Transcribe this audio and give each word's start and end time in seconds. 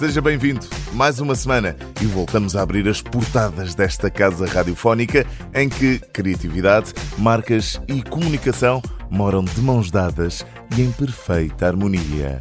Seja 0.00 0.22
bem-vindo 0.22 0.66
mais 0.94 1.20
uma 1.20 1.34
semana 1.34 1.76
e 2.00 2.06
voltamos 2.06 2.56
a 2.56 2.62
abrir 2.62 2.88
as 2.88 3.02
portadas 3.02 3.74
desta 3.74 4.10
casa 4.10 4.46
radiofónica 4.46 5.26
em 5.52 5.68
que 5.68 5.98
criatividade, 5.98 6.94
marcas 7.18 7.78
e 7.86 8.02
comunicação 8.02 8.80
moram 9.10 9.44
de 9.44 9.60
mãos 9.60 9.90
dadas 9.90 10.42
e 10.74 10.80
em 10.80 10.90
perfeita 10.90 11.66
harmonia. 11.66 12.40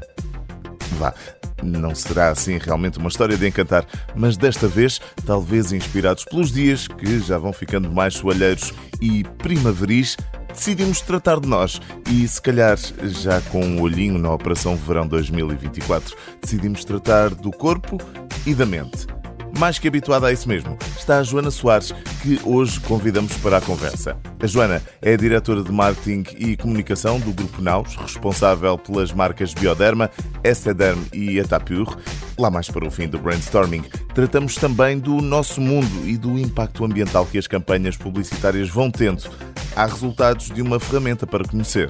Vá, 0.97 1.13
não 1.61 1.93
será 1.93 2.29
assim 2.29 2.57
realmente 2.57 2.97
uma 2.97 3.09
história 3.09 3.35
de 3.35 3.45
encantar, 3.45 3.85
mas 4.15 4.37
desta 4.37 4.65
vez, 4.65 5.01
talvez 5.25 5.73
inspirados 5.73 6.23
pelos 6.23 6.53
dias 6.53 6.87
que 6.87 7.19
já 7.19 7.37
vão 7.37 7.51
ficando 7.51 7.91
mais 7.91 8.13
soalheiros 8.13 8.73
e 9.01 9.25
primaveris, 9.37 10.15
decidimos 10.59 10.99
tratar 10.99 11.39
de 11.39 11.47
nós 11.47 11.81
e, 12.11 12.27
se 12.27 12.41
calhar, 12.41 12.77
já 13.01 13.39
com 13.43 13.63
um 13.63 13.81
olhinho 13.81 14.19
na 14.19 14.31
Operação 14.31 14.75
Verão 14.75 15.07
2024, 15.07 16.15
decidimos 16.41 16.83
tratar 16.83 17.29
do 17.29 17.49
corpo 17.49 17.97
e 18.45 18.53
da 18.53 18.65
mente. 18.65 19.18
Mais 19.59 19.77
que 19.77 19.89
habituada 19.89 20.27
a 20.27 20.31
isso 20.31 20.47
mesmo, 20.47 20.77
está 20.97 21.17
a 21.17 21.23
Joana 21.23 21.51
Soares, 21.51 21.91
que 22.21 22.39
hoje 22.45 22.79
convidamos 22.79 23.35
para 23.39 23.57
a 23.57 23.61
conversa. 23.61 24.17
A 24.41 24.47
Joana 24.47 24.81
é 25.01 25.13
a 25.13 25.17
diretora 25.17 25.61
de 25.61 25.69
marketing 25.69 26.23
e 26.37 26.55
comunicação 26.55 27.19
do 27.19 27.33
Grupo 27.33 27.61
Naus, 27.61 27.93
responsável 27.97 28.77
pelas 28.77 29.11
marcas 29.11 29.53
Bioderma, 29.53 30.09
Estederm 30.45 31.03
e 31.11 31.39
Etapure. 31.39 31.93
Lá 32.37 32.49
mais 32.49 32.69
para 32.69 32.87
o 32.87 32.89
fim 32.89 33.09
do 33.09 33.19
brainstorming, 33.19 33.83
tratamos 34.15 34.55
também 34.55 34.97
do 34.97 35.21
nosso 35.21 35.59
mundo 35.59 36.07
e 36.07 36.15
do 36.15 36.39
impacto 36.39 36.85
ambiental 36.85 37.25
que 37.25 37.37
as 37.37 37.45
campanhas 37.45 37.97
publicitárias 37.97 38.69
vão 38.69 38.89
tendo. 38.89 39.29
Há 39.75 39.85
resultados 39.85 40.51
de 40.51 40.61
uma 40.61 40.79
ferramenta 40.79 41.27
para 41.27 41.43
conhecer. 41.43 41.89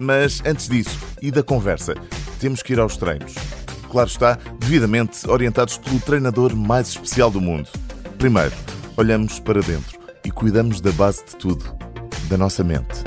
Mas 0.00 0.42
antes 0.44 0.68
disso 0.68 0.98
e 1.22 1.30
da 1.30 1.44
conversa, 1.44 1.94
temos 2.40 2.60
que 2.60 2.72
ir 2.72 2.80
aos 2.80 2.96
treinos 2.96 3.34
claro 3.94 4.08
está, 4.08 4.36
devidamente 4.58 5.30
orientados 5.30 5.78
pelo 5.78 6.00
treinador 6.00 6.56
mais 6.56 6.88
especial 6.88 7.30
do 7.30 7.40
mundo. 7.40 7.68
Primeiro, 8.18 8.50
olhamos 8.96 9.38
para 9.38 9.60
dentro 9.60 10.00
e 10.24 10.32
cuidamos 10.32 10.80
da 10.80 10.90
base 10.90 11.24
de 11.24 11.36
tudo, 11.36 11.64
da 12.28 12.36
nossa 12.36 12.64
mente. 12.64 13.04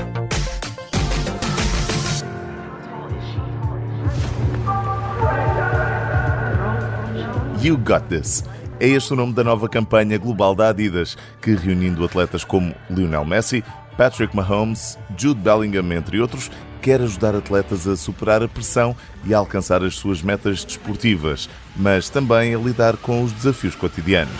You 7.60 7.76
Got 7.76 8.06
This. 8.08 8.44
É 8.80 8.88
este 8.88 9.12
o 9.12 9.16
nome 9.16 9.34
da 9.34 9.44
nova 9.44 9.68
campanha 9.68 10.16
global 10.16 10.54
da 10.54 10.70
Adidas, 10.70 11.18
que 11.42 11.54
reunindo 11.54 12.02
atletas 12.02 12.44
como 12.44 12.74
Lionel 12.88 13.26
Messi, 13.26 13.62
Patrick 13.98 14.34
Mahomes, 14.34 14.98
Jude 15.18 15.40
Bellingham, 15.40 15.92
entre 15.92 16.18
outros, 16.18 16.50
quer 16.78 17.02
ajudar 17.02 17.34
atletas 17.34 17.86
a 17.86 17.96
superar 17.96 18.42
a 18.42 18.48
pressão 18.48 18.96
e 19.24 19.34
a 19.34 19.38
alcançar 19.38 19.82
as 19.82 19.96
suas 19.96 20.22
metas 20.22 20.64
desportivas, 20.64 21.48
mas 21.76 22.08
também 22.08 22.54
a 22.54 22.58
lidar 22.58 22.96
com 22.96 23.22
os 23.22 23.32
desafios 23.32 23.74
cotidianos. 23.74 24.34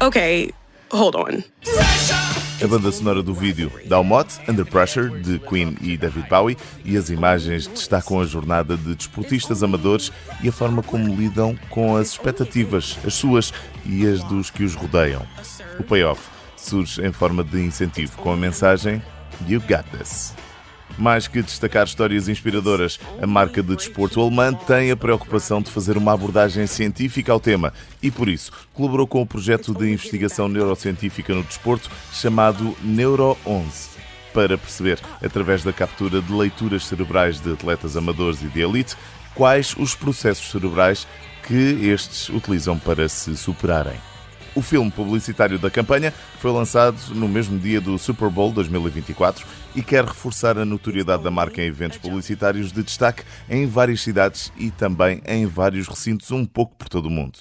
Ok, 0.00 0.52
hold 0.90 1.14
on. 1.14 1.42
A 2.62 2.66
banda 2.66 2.92
sonora 2.92 3.22
do 3.22 3.32
vídeo 3.32 3.72
dá 3.86 3.98
o 3.98 4.04
mote 4.04 4.38
Under 4.46 4.66
Pressure, 4.66 5.08
de 5.22 5.38
Queen 5.38 5.78
e 5.80 5.96
David 5.96 6.28
Bowie, 6.28 6.58
e 6.84 6.94
as 6.94 7.08
imagens 7.08 7.66
destacam 7.66 8.20
a 8.20 8.26
jornada 8.26 8.76
de 8.76 8.94
desportistas 8.94 9.62
amadores 9.62 10.12
e 10.42 10.48
a 10.50 10.52
forma 10.52 10.82
como 10.82 11.14
lidam 11.14 11.58
com 11.70 11.96
as 11.96 12.10
expectativas, 12.10 12.98
as 13.02 13.14
suas 13.14 13.50
e 13.86 14.06
as 14.06 14.22
dos 14.24 14.50
que 14.50 14.62
os 14.62 14.74
rodeiam. 14.74 15.26
O 15.78 15.82
payoff 15.82 16.20
surge 16.54 17.00
em 17.02 17.12
forma 17.12 17.42
de 17.42 17.60
incentivo, 17.60 18.18
com 18.18 18.30
a 18.30 18.36
mensagem 18.36 19.02
You 19.48 19.60
Got 19.60 19.84
This. 19.96 20.34
Mais 20.98 21.26
que 21.26 21.42
destacar 21.42 21.86
histórias 21.86 22.28
inspiradoras, 22.28 22.98
a 23.22 23.26
marca 23.26 23.62
de 23.62 23.74
desporto 23.74 24.20
alemã 24.20 24.52
tem 24.52 24.90
a 24.90 24.96
preocupação 24.96 25.62
de 25.62 25.70
fazer 25.70 25.96
uma 25.96 26.12
abordagem 26.12 26.66
científica 26.66 27.32
ao 27.32 27.40
tema 27.40 27.72
e, 28.02 28.10
por 28.10 28.28
isso, 28.28 28.52
colaborou 28.74 29.06
com 29.06 29.22
o 29.22 29.26
projeto 29.26 29.72
de 29.72 29.90
investigação 29.90 30.48
neurocientífica 30.48 31.34
no 31.34 31.42
desporto 31.42 31.90
chamado 32.12 32.76
Neuro 32.82 33.36
11 33.46 34.00
para 34.32 34.56
perceber, 34.56 35.00
através 35.24 35.64
da 35.64 35.72
captura 35.72 36.20
de 36.20 36.32
leituras 36.32 36.84
cerebrais 36.86 37.40
de 37.40 37.52
atletas 37.52 37.96
amadores 37.96 38.42
e 38.42 38.46
de 38.46 38.60
elite, 38.60 38.96
quais 39.34 39.74
os 39.76 39.94
processos 39.94 40.50
cerebrais 40.50 41.06
que 41.46 41.88
estes 41.88 42.28
utilizam 42.28 42.78
para 42.78 43.08
se 43.08 43.36
superarem. 43.36 44.09
O 44.54 44.62
filme 44.62 44.90
publicitário 44.90 45.58
da 45.58 45.70
campanha 45.70 46.12
foi 46.38 46.50
lançado 46.50 46.96
no 47.14 47.28
mesmo 47.28 47.58
dia 47.58 47.80
do 47.80 47.98
Super 47.98 48.28
Bowl 48.28 48.50
2024 48.50 49.46
e 49.76 49.82
quer 49.82 50.04
reforçar 50.04 50.58
a 50.58 50.64
notoriedade 50.64 51.22
da 51.22 51.30
marca 51.30 51.62
em 51.62 51.66
eventos 51.66 51.98
publicitários 51.98 52.72
de 52.72 52.82
destaque 52.82 53.22
em 53.48 53.66
várias 53.66 54.00
cidades 54.00 54.52
e 54.56 54.70
também 54.70 55.22
em 55.26 55.46
vários 55.46 55.86
recintos 55.86 56.30
um 56.32 56.44
pouco 56.44 56.74
por 56.76 56.88
todo 56.88 57.06
o 57.06 57.10
mundo. 57.10 57.38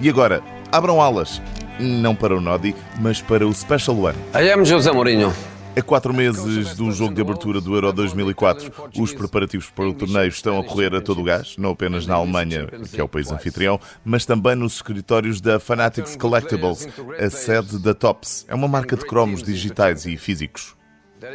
E 0.00 0.08
agora, 0.08 0.42
abram 0.70 1.00
alas, 1.00 1.40
não 1.78 2.14
para 2.14 2.36
o 2.36 2.40
Nodi, 2.40 2.74
mas 3.00 3.20
para 3.20 3.46
o 3.46 3.52
Special 3.52 3.96
One. 3.98 4.18
I 4.34 4.50
am 4.52 4.64
José 4.64 4.92
Mourinho. 4.92 5.32
A 5.76 5.82
quatro 5.82 6.14
meses 6.14 6.76
do 6.76 6.92
jogo 6.92 7.14
de 7.14 7.20
abertura 7.20 7.60
do 7.60 7.74
Euro 7.74 7.92
2004, 7.92 8.72
os 8.96 9.12
preparativos 9.12 9.70
para 9.70 9.88
o 9.88 9.94
torneio 9.94 10.28
estão 10.28 10.58
a 10.58 10.64
correr 10.64 10.94
a 10.94 11.00
todo 11.00 11.20
o 11.20 11.24
gás, 11.24 11.56
não 11.58 11.70
apenas 11.70 12.06
na 12.06 12.14
Alemanha, 12.14 12.66
que 12.66 13.00
é 13.00 13.02
o 13.02 13.08
país 13.08 13.32
anfitrião, 13.32 13.80
mas 14.04 14.24
também 14.24 14.54
nos 14.54 14.76
escritórios 14.76 15.40
da 15.40 15.58
Fanatics 15.58 16.14
Collectibles, 16.16 16.86
a 17.18 17.28
sede 17.28 17.78
da 17.80 17.92
Tops. 17.92 18.46
É 18.48 18.54
uma 18.54 18.68
marca 18.68 18.96
de 18.96 19.04
cromos 19.04 19.42
digitais 19.42 20.06
e 20.06 20.16
físicos. 20.16 20.76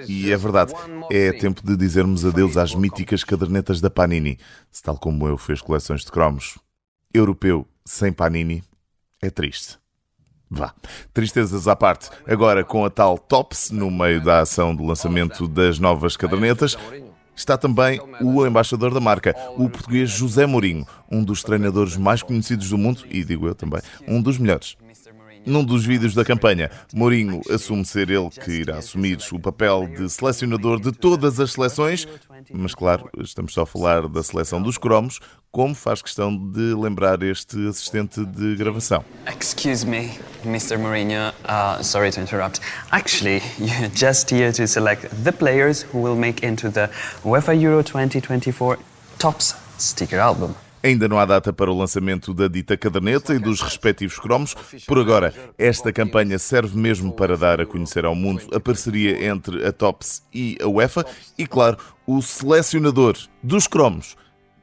E 0.08 0.32
é 0.32 0.38
verdade, 0.38 0.74
é 1.12 1.34
tempo 1.34 1.62
de 1.66 1.76
dizermos 1.76 2.26
adeus 2.26 2.56
às 2.56 2.74
míticas 2.74 3.24
cadernetas 3.24 3.82
da 3.82 3.90
Panini, 3.90 4.38
se 4.72 4.82
tal 4.82 4.98
como 4.98 5.28
eu 5.28 5.38
fez 5.38 5.62
coleções 5.62 6.02
de 6.02 6.12
cromos. 6.12 6.58
Europeu 7.14 7.68
sem 7.84 8.14
Panini 8.14 8.64
é 9.22 9.30
triste. 9.30 9.78
Vá. 10.50 10.74
Tristezas 11.14 11.68
à 11.68 11.76
parte. 11.76 12.10
Agora, 12.28 12.64
com 12.64 12.84
a 12.84 12.90
tal 12.90 13.18
Tops, 13.18 13.70
no 13.70 13.92
meio 13.92 14.24
da 14.24 14.40
ação 14.40 14.76
do 14.76 14.84
lançamento 14.84 15.48
das 15.48 15.78
novas 15.78 16.18
cadernetas, 16.18 16.76
está 17.36 17.58
também 17.58 18.02
o 18.22 18.46
embaixador 18.46 18.94
da 18.94 19.00
marca, 19.00 19.36
o 19.58 19.70
português 19.70 20.10
José 20.10 20.46
Mourinho, 20.46 20.86
um 21.10 21.24
dos 21.24 21.44
treinadores 21.44 21.96
mais 21.96 22.24
conhecidos 22.24 22.70
do 22.70 22.78
mundo 22.78 23.04
e, 23.10 23.24
digo 23.24 23.48
eu 23.48 23.56
também, 23.56 23.82
um 24.08 24.22
dos 24.22 24.38
melhores. 24.38 24.76
Num 25.46 25.64
dos 25.64 25.86
vídeos 25.86 26.14
da 26.14 26.24
campanha, 26.24 26.70
Mourinho 26.94 27.42
assume 27.50 27.86
ser 27.86 28.10
ele 28.10 28.30
que 28.30 28.52
irá 28.52 28.78
assumir 28.78 29.18
o 29.32 29.40
papel 29.40 29.88
de 29.88 30.10
selecionador 30.10 30.80
de 30.80 30.92
todas 30.92 31.40
as 31.40 31.54
seleções, 31.54 32.08
mas 32.52 32.76
claro, 32.76 33.10
estamos 33.20 33.54
só 33.54 33.64
a 33.64 33.66
falar 33.66 34.08
da 34.08 34.22
seleção 34.22 34.62
dos 34.62 34.78
cromos, 34.78 35.20
como 35.52 35.74
faz 35.74 36.02
questão 36.02 36.36
de 36.36 36.76
lembrar 36.76 37.24
este 37.24 37.68
assistente 37.68 38.24
de 38.24 38.56
gravação. 38.56 39.04
Excuse 39.28 39.86
me, 39.86 40.12
Mr. 40.46 40.78
Mourinho. 40.78 41.32
Uh, 41.46 41.84
sorry 41.84 42.12
to 42.12 42.22
interrupt. 42.22 42.60
Actually, 42.92 43.42
you're 43.58 43.90
just 43.96 44.32
here 44.32 44.52
to 44.52 44.68
select 44.68 45.08
the 45.24 45.32
players 45.32 45.86
who 45.92 46.00
will 46.00 46.16
make 46.16 46.46
into 46.46 46.70
the 46.70 46.90
UEFA 47.24 47.60
Euro 47.60 47.82
2024 47.82 48.78
Tops 49.18 49.56
sticker 49.78 50.20
album. 50.20 50.56
Ainda 50.82 51.08
não 51.08 51.20
há 51.20 51.26
data 51.26 51.52
para 51.52 51.70
o 51.70 51.78
lançamento 51.78 52.34
da 52.34 52.48
dita 52.48 52.78
caderneta 52.78 53.34
e 53.34 53.40
dos 53.40 53.62
respectivos 53.62 54.18
cromos. 54.18 54.56
Por 54.88 54.98
agora, 54.98 55.34
esta 55.58 55.92
campanha 55.92 56.40
serve 56.40 56.78
mesmo 56.78 57.12
para 57.12 57.38
dar 57.38 57.60
a 57.60 57.66
conhecer 57.66 58.06
ao 58.06 58.16
mundo 58.16 58.44
a 58.54 58.60
parceria 58.60 59.28
entre 59.28 59.66
a 59.66 59.72
TOPS 59.72 60.24
e 60.34 60.58
a 60.62 60.68
UEFA 60.68 61.06
e, 61.38 61.46
claro, 61.46 61.78
o 62.08 62.22
selecionador 62.22 63.18
dos 63.44 63.68
cromos 63.68 64.16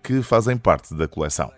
que 0.02 0.22
fazem 0.22 0.56
parte 0.56 0.94
da 0.94 1.06
coleção. 1.06 1.50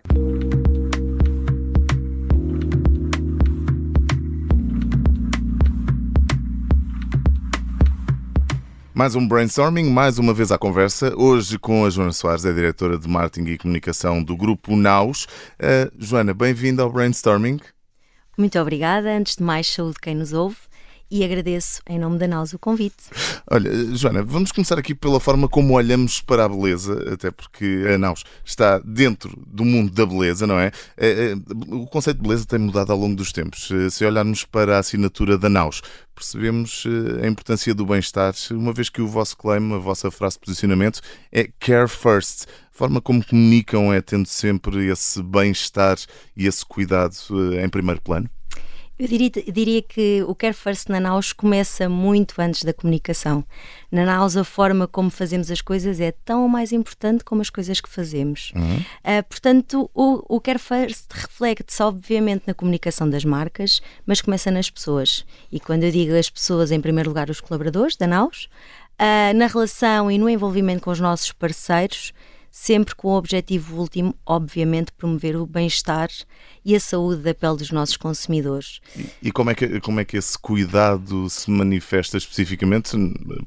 Mais 8.98 9.14
um 9.14 9.24
brainstorming, 9.28 9.88
mais 9.88 10.18
uma 10.18 10.34
vez 10.34 10.50
à 10.50 10.58
conversa. 10.58 11.14
Hoje 11.16 11.56
com 11.56 11.84
a 11.84 11.88
Joana 11.88 12.10
Soares, 12.10 12.44
é 12.44 12.52
diretora 12.52 12.98
de 12.98 13.06
marketing 13.06 13.50
e 13.50 13.56
comunicação 13.56 14.20
do 14.20 14.36
grupo 14.36 14.74
Naus. 14.74 15.22
Uh, 15.54 15.88
Joana, 15.96 16.34
bem-vinda 16.34 16.82
ao 16.82 16.90
brainstorming. 16.90 17.60
Muito 18.36 18.58
obrigada. 18.58 19.16
Antes 19.16 19.36
de 19.36 19.44
mais, 19.44 19.72
saúde 19.72 19.98
quem 20.02 20.16
nos 20.16 20.32
ouve 20.32 20.56
e 21.10 21.24
agradeço 21.24 21.80
em 21.88 21.98
nome 21.98 22.18
da 22.18 22.28
Naus 22.28 22.52
o 22.52 22.58
convite. 22.58 22.96
Olha, 23.50 23.70
Joana, 23.96 24.22
vamos 24.22 24.52
começar 24.52 24.78
aqui 24.78 24.94
pela 24.94 25.18
forma 25.18 25.48
como 25.48 25.74
olhamos 25.74 26.20
para 26.20 26.44
a 26.44 26.48
beleza, 26.48 27.12
até 27.12 27.30
porque 27.30 27.84
a 27.92 27.96
Naus 27.96 28.24
está 28.44 28.78
dentro 28.78 29.32
do 29.46 29.64
mundo 29.64 29.90
da 29.90 30.04
beleza, 30.04 30.46
não 30.46 30.58
é? 30.58 30.70
Eh, 30.96 31.32
eh, 31.32 31.54
o 31.68 31.86
conceito 31.86 32.18
de 32.18 32.22
beleza 32.22 32.46
tem 32.46 32.58
mudado 32.58 32.92
ao 32.92 32.98
longo 32.98 33.16
dos 33.16 33.32
tempos. 33.32 33.70
Se 33.90 34.04
olharmos 34.04 34.44
para 34.44 34.76
a 34.76 34.80
assinatura 34.80 35.38
da 35.38 35.48
Naus, 35.48 35.80
percebemos 36.14 36.84
eh, 36.86 37.24
a 37.24 37.28
importância 37.28 37.74
do 37.74 37.86
bem-estar, 37.86 38.34
uma 38.50 38.72
vez 38.72 38.88
que 38.88 39.00
o 39.00 39.08
vosso 39.08 39.36
claim, 39.36 39.72
a 39.72 39.78
vossa 39.78 40.10
frase 40.10 40.36
de 40.36 40.40
posicionamento 40.40 41.00
é 41.32 41.48
Care 41.58 41.88
First. 41.88 42.46
A 42.74 42.78
forma 42.78 43.00
como 43.00 43.24
comunicam 43.24 43.92
é 43.92 44.00
tendo 44.00 44.28
sempre 44.28 44.86
esse 44.86 45.22
bem-estar 45.22 45.96
e 46.36 46.46
esse 46.46 46.64
cuidado 46.64 47.14
em 47.60 47.68
primeiro 47.68 48.00
plano? 48.00 48.28
Eu 48.98 49.06
diria, 49.06 49.30
diria, 49.30 49.80
que 49.80 50.24
o 50.26 50.34
Care 50.34 50.52
First 50.52 50.88
na 50.88 50.98
Naus 50.98 51.32
começa 51.32 51.88
muito 51.88 52.40
antes 52.40 52.64
da 52.64 52.72
comunicação. 52.72 53.44
Na 53.92 54.04
Naus, 54.04 54.36
a 54.36 54.42
forma 54.42 54.88
como 54.88 55.08
fazemos 55.08 55.52
as 55.52 55.60
coisas 55.60 56.00
é 56.00 56.10
tão 56.24 56.48
mais 56.48 56.72
importante 56.72 57.22
como 57.22 57.40
as 57.40 57.48
coisas 57.48 57.80
que 57.80 57.88
fazemos. 57.88 58.52
Uhum. 58.56 58.78
Uh, 58.78 59.22
portanto, 59.28 59.88
o, 59.94 60.36
o 60.36 60.40
Care 60.40 60.58
First 60.58 61.06
reflete-se, 61.12 61.80
obviamente, 61.80 62.42
na 62.46 62.54
comunicação 62.54 63.08
das 63.08 63.24
marcas, 63.24 63.80
mas 64.04 64.20
começa 64.20 64.50
nas 64.50 64.68
pessoas. 64.68 65.24
E 65.52 65.60
quando 65.60 65.84
eu 65.84 65.92
digo 65.92 66.16
as 66.16 66.28
pessoas, 66.28 66.72
em 66.72 66.80
primeiro 66.80 67.10
lugar, 67.10 67.30
os 67.30 67.40
colaboradores 67.40 67.94
da 67.94 68.08
Naus, 68.08 68.48
uh, 68.98 69.36
na 69.36 69.46
relação 69.46 70.10
e 70.10 70.18
no 70.18 70.28
envolvimento 70.28 70.82
com 70.82 70.90
os 70.90 70.98
nossos 70.98 71.30
parceiros, 71.30 72.12
sempre 72.60 72.92
com 72.92 73.08
o 73.08 73.16
objetivo 73.16 73.76
último, 73.76 74.12
obviamente, 74.26 74.90
promover 74.90 75.36
o 75.36 75.46
bem-estar 75.46 76.10
e 76.64 76.74
a 76.74 76.80
saúde 76.80 77.22
da 77.22 77.32
pele 77.32 77.56
dos 77.56 77.70
nossos 77.70 77.96
consumidores. 77.96 78.80
E, 78.96 79.28
e, 79.28 79.32
como, 79.32 79.50
é 79.50 79.54
que, 79.54 79.80
como 79.80 80.00
é 80.00 80.04
que 80.04 80.16
esse 80.16 80.36
cuidado 80.36 81.30
se 81.30 81.48
manifesta 81.48 82.18
especificamente, 82.18 82.90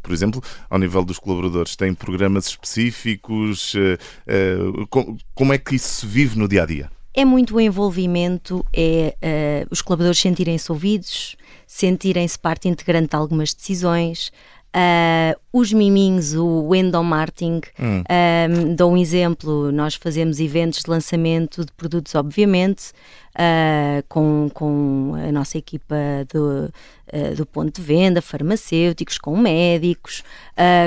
por 0.01 0.13
exemplo, 0.13 0.41
ao 0.69 0.79
nível 0.79 1.03
dos 1.03 1.19
colaboradores? 1.19 1.75
Tem 1.75 1.93
programas 1.93 2.47
específicos? 2.47 3.73
Uh, 3.73 4.87
uh, 4.87 5.17
como 5.35 5.53
é 5.53 5.57
que 5.57 5.75
isso 5.75 5.89
se 5.89 6.05
vive 6.05 6.39
no 6.39 6.47
dia 6.47 6.63
a 6.63 6.65
dia? 6.65 6.89
É 7.13 7.25
muito 7.25 7.57
o 7.57 7.59
envolvimento, 7.59 8.65
é 8.73 9.13
uh, 9.21 9.67
os 9.69 9.81
colaboradores 9.81 10.19
sentirem-se 10.19 10.71
ouvidos, 10.71 11.35
sentirem-se 11.67 12.39
parte 12.39 12.69
integrante 12.69 13.09
de 13.09 13.15
algumas 13.17 13.53
decisões, 13.53 14.31
Uh, 14.73 15.37
os 15.51 15.73
miminhos, 15.73 16.33
o 16.33 16.73
endomarketing, 16.73 17.59
hum. 17.77 18.03
um, 18.07 18.73
dou 18.73 18.93
um 18.93 18.97
exemplo, 18.97 19.69
nós 19.69 19.95
fazemos 19.95 20.39
eventos 20.39 20.79
de 20.83 20.89
lançamento 20.89 21.65
de 21.65 21.73
produtos, 21.73 22.15
obviamente, 22.15 22.91
uh, 23.35 24.01
com, 24.07 24.49
com 24.53 25.13
a 25.27 25.29
nossa 25.29 25.57
equipa 25.57 25.95
do, 26.31 26.71
uh, 27.13 27.35
do 27.35 27.45
ponto 27.45 27.81
de 27.81 27.85
venda, 27.85 28.21
farmacêuticos, 28.21 29.17
com 29.17 29.35
médicos, 29.35 30.23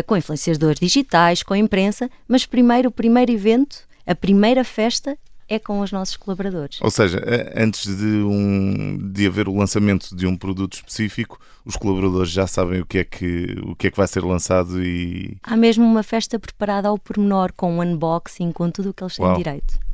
com 0.07 0.17
influenciadores 0.17 0.81
digitais, 0.81 1.43
com 1.43 1.55
imprensa, 1.55 2.09
mas 2.27 2.47
primeiro, 2.47 2.89
o 2.89 2.93
primeiro 2.93 3.33
evento, 3.33 3.87
a 4.07 4.15
primeira 4.15 4.65
festa 4.65 5.19
é 5.49 5.59
com 5.59 5.81
os 5.81 5.93
nossos 5.93 6.17
colaboradores. 6.17 6.79
Ou 6.81 6.91
seja, 6.91 7.23
antes 7.57 7.85
de, 7.97 8.05
um, 8.05 8.99
de 9.13 9.27
haver 9.27 9.49
o 9.49 9.57
lançamento 9.57 10.15
de 10.15 10.27
um 10.27 10.37
produto 10.37 10.75
específico, 10.75 11.39
os 11.65 11.77
colaboradores 11.77 12.31
já 12.31 12.47
sabem 12.47 12.81
o 12.81 12.87
que 12.87 12.99
é 12.99 13.05
que, 13.05 13.57
o 13.65 13.75
que, 13.75 13.89
é 13.89 13.91
que 13.91 13.97
vai 13.97 14.07
ser 14.07 14.23
lançado 14.25 14.83
e. 14.83 15.37
Há 15.43 15.57
mesmo 15.57 15.85
uma 15.85 16.03
festa 16.03 16.39
preparada 16.39 16.89
ao 16.89 16.99
pormenor, 16.99 17.53
com 17.57 17.79
um 17.79 17.83
unboxing, 17.83 18.53
com 18.53 18.71
tudo 18.71 18.91
o 18.91 18.95
que 18.95 19.03
eles 19.03 19.17
têm 19.17 19.25
Uau. 19.25 19.37
direito. 19.37 19.85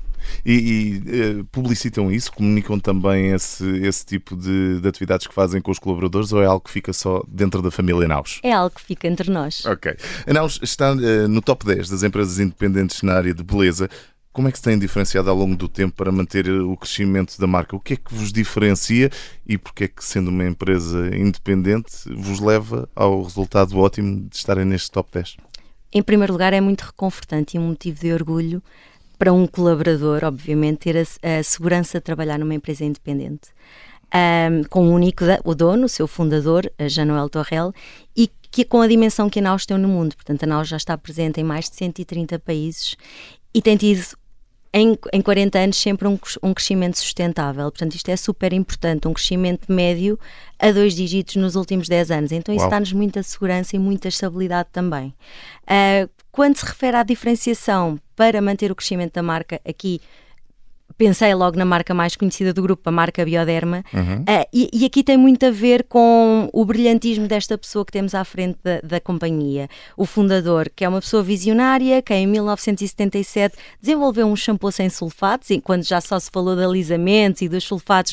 E, 0.44 0.52
e 0.52 1.40
uh, 1.40 1.44
publicitam 1.46 2.10
isso? 2.10 2.32
Comunicam 2.32 2.78
também 2.78 3.32
esse, 3.32 3.64
esse 3.78 4.04
tipo 4.04 4.36
de, 4.36 4.80
de, 4.80 4.88
atividades 4.88 5.26
que 5.26 5.34
fazem 5.34 5.60
com 5.60 5.70
os 5.70 5.78
colaboradores 5.78 6.32
ou 6.32 6.42
é 6.42 6.46
algo 6.46 6.60
que 6.60 6.70
fica 6.70 6.92
só 6.92 7.22
dentro 7.28 7.62
da 7.62 7.70
família 7.70 8.06
Naus? 8.06 8.40
É 8.42 8.52
algo 8.52 8.74
que 8.74 8.82
fica 8.82 9.08
entre 9.08 9.30
nós. 9.30 9.64
Ok. 9.66 9.94
A 10.26 10.32
Naus 10.32 10.60
está 10.62 10.92
uh, 10.92 11.28
no 11.28 11.40
top 11.40 11.64
10 11.64 11.88
das 11.88 12.02
empresas 12.02 12.38
independentes 12.38 13.02
na 13.02 13.14
área 13.14 13.34
de 13.34 13.42
beleza. 13.42 13.88
Como 14.32 14.46
é 14.46 14.52
que 14.52 14.58
se 14.58 14.64
tem 14.64 14.78
diferenciado 14.78 15.28
ao 15.28 15.36
longo 15.36 15.56
do 15.56 15.68
tempo 15.68 15.96
para 15.96 16.12
manter 16.12 16.48
o 16.48 16.76
crescimento 16.76 17.36
da 17.36 17.48
marca? 17.48 17.74
O 17.74 17.80
que 17.80 17.94
é 17.94 17.96
que 17.96 18.14
vos 18.14 18.32
diferencia 18.32 19.10
e 19.44 19.58
porque 19.58 19.84
é 19.84 19.88
que, 19.88 20.04
sendo 20.04 20.28
uma 20.28 20.46
empresa 20.46 21.10
independente, 21.16 21.90
vos 22.14 22.38
leva 22.38 22.88
ao 22.94 23.24
resultado 23.24 23.76
ótimo 23.76 24.28
de 24.28 24.36
estarem 24.36 24.64
neste 24.64 24.88
top 24.92 25.10
10? 25.12 25.36
Em 25.92 26.00
primeiro 26.00 26.32
lugar, 26.32 26.52
é 26.52 26.60
muito 26.60 26.82
reconfortante 26.82 27.56
e 27.56 27.60
um 27.60 27.70
motivo 27.70 27.98
de 27.98 28.12
orgulho 28.12 28.62
para 29.18 29.32
um 29.32 29.48
colaborador, 29.48 30.22
obviamente, 30.22 30.78
ter 30.78 30.96
a, 30.96 31.38
a 31.38 31.42
segurança 31.42 31.98
de 31.98 32.04
trabalhar 32.04 32.38
numa 32.38 32.54
empresa 32.54 32.84
independente. 32.84 33.48
Um, 34.14 34.62
com 34.64 34.88
o 34.88 34.92
único 34.92 35.24
o 35.44 35.54
dono, 35.56 35.86
o 35.86 35.88
seu 35.88 36.06
fundador, 36.06 36.70
Janoel 36.86 37.28
Torrel, 37.28 37.72
e 38.16 38.30
que 38.48 38.64
com 38.64 38.80
a 38.80 38.86
dimensão 38.86 39.28
que 39.28 39.40
a 39.40 39.42
Naus 39.42 39.66
tem 39.66 39.76
no 39.76 39.88
mundo. 39.88 40.14
Portanto, 40.14 40.44
a 40.44 40.46
Naus 40.46 40.68
já 40.68 40.76
está 40.76 40.96
presente 40.96 41.40
em 41.40 41.44
mais 41.44 41.68
de 41.68 41.74
130 41.76 42.38
países 42.38 42.96
e 43.52 43.60
tem 43.60 43.76
tido 43.76 44.04
em, 44.72 44.96
em 45.12 45.20
40 45.20 45.58
anos 45.58 45.76
sempre 45.76 46.06
um, 46.06 46.18
um 46.42 46.54
crescimento 46.54 46.98
sustentável. 46.98 47.70
Portanto, 47.70 47.94
isto 47.94 48.08
é 48.08 48.16
super 48.16 48.52
importante, 48.52 49.08
um 49.08 49.12
crescimento 49.12 49.72
médio 49.72 50.18
a 50.58 50.70
dois 50.70 50.94
dígitos 50.94 51.36
nos 51.36 51.56
últimos 51.56 51.88
10 51.88 52.10
anos. 52.10 52.32
Então, 52.32 52.54
isso 52.54 52.68
dá-nos 52.68 52.92
muita 52.92 53.22
segurança 53.22 53.74
e 53.74 53.78
muita 53.78 54.08
estabilidade 54.08 54.68
também. 54.72 55.14
Uh, 55.62 56.08
quando 56.30 56.56
se 56.56 56.64
refere 56.64 56.96
à 56.96 57.02
diferenciação 57.02 57.98
para 58.14 58.40
manter 58.40 58.70
o 58.70 58.74
crescimento 58.74 59.14
da 59.14 59.22
marca, 59.22 59.60
aqui 59.66 60.00
pensei 61.00 61.34
logo 61.34 61.56
na 61.56 61.64
marca 61.64 61.94
mais 61.94 62.14
conhecida 62.14 62.52
do 62.52 62.60
grupo, 62.60 62.86
a 62.86 62.92
marca 62.92 63.24
Bioderma, 63.24 63.82
uhum. 63.90 64.20
uh, 64.20 64.46
e, 64.52 64.68
e, 64.70 64.84
aqui 64.84 65.02
tem 65.02 65.16
muito 65.16 65.46
a 65.46 65.50
ver 65.50 65.84
com 65.84 66.50
o 66.52 66.62
brilhantismo 66.62 67.26
desta 67.26 67.56
pessoa 67.56 67.86
que 67.86 67.90
temos 67.90 68.14
à 68.14 68.22
frente 68.22 68.58
da, 68.62 68.82
da, 68.82 69.00
companhia, 69.00 69.66
o 69.96 70.04
fundador, 70.04 70.68
que 70.76 70.84
é 70.84 70.88
uma 70.90 71.00
pessoa 71.00 71.22
visionária, 71.22 72.02
que 72.02 72.12
em 72.12 72.26
1977 72.26 73.56
desenvolveu 73.80 74.26
um 74.26 74.36
shampoo 74.36 74.70
sem 74.70 74.90
sulfatos, 74.90 75.50
enquanto 75.50 75.88
já 75.88 76.02
só 76.02 76.20
se 76.20 76.30
falou 76.30 76.54
de 76.54 76.62
alisamentos 76.62 77.40
e 77.40 77.48
dos 77.48 77.64
sulfatos 77.64 78.12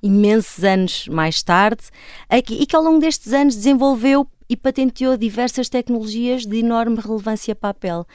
imensos 0.00 0.62
anos 0.62 1.08
mais 1.08 1.42
tarde, 1.42 1.82
aqui, 2.28 2.54
e 2.54 2.66
que 2.66 2.76
ao 2.76 2.84
longo 2.84 3.00
destes 3.00 3.32
anos 3.32 3.56
desenvolveu 3.56 4.24
e 4.48 4.56
patenteou 4.56 5.16
diversas 5.16 5.68
tecnologias 5.68 6.46
de 6.46 6.58
enorme 6.58 6.96
relevância 7.00 7.54
para 7.54 7.70
a 7.70 7.74
pele. 7.74 8.00
Uh, 8.00 8.06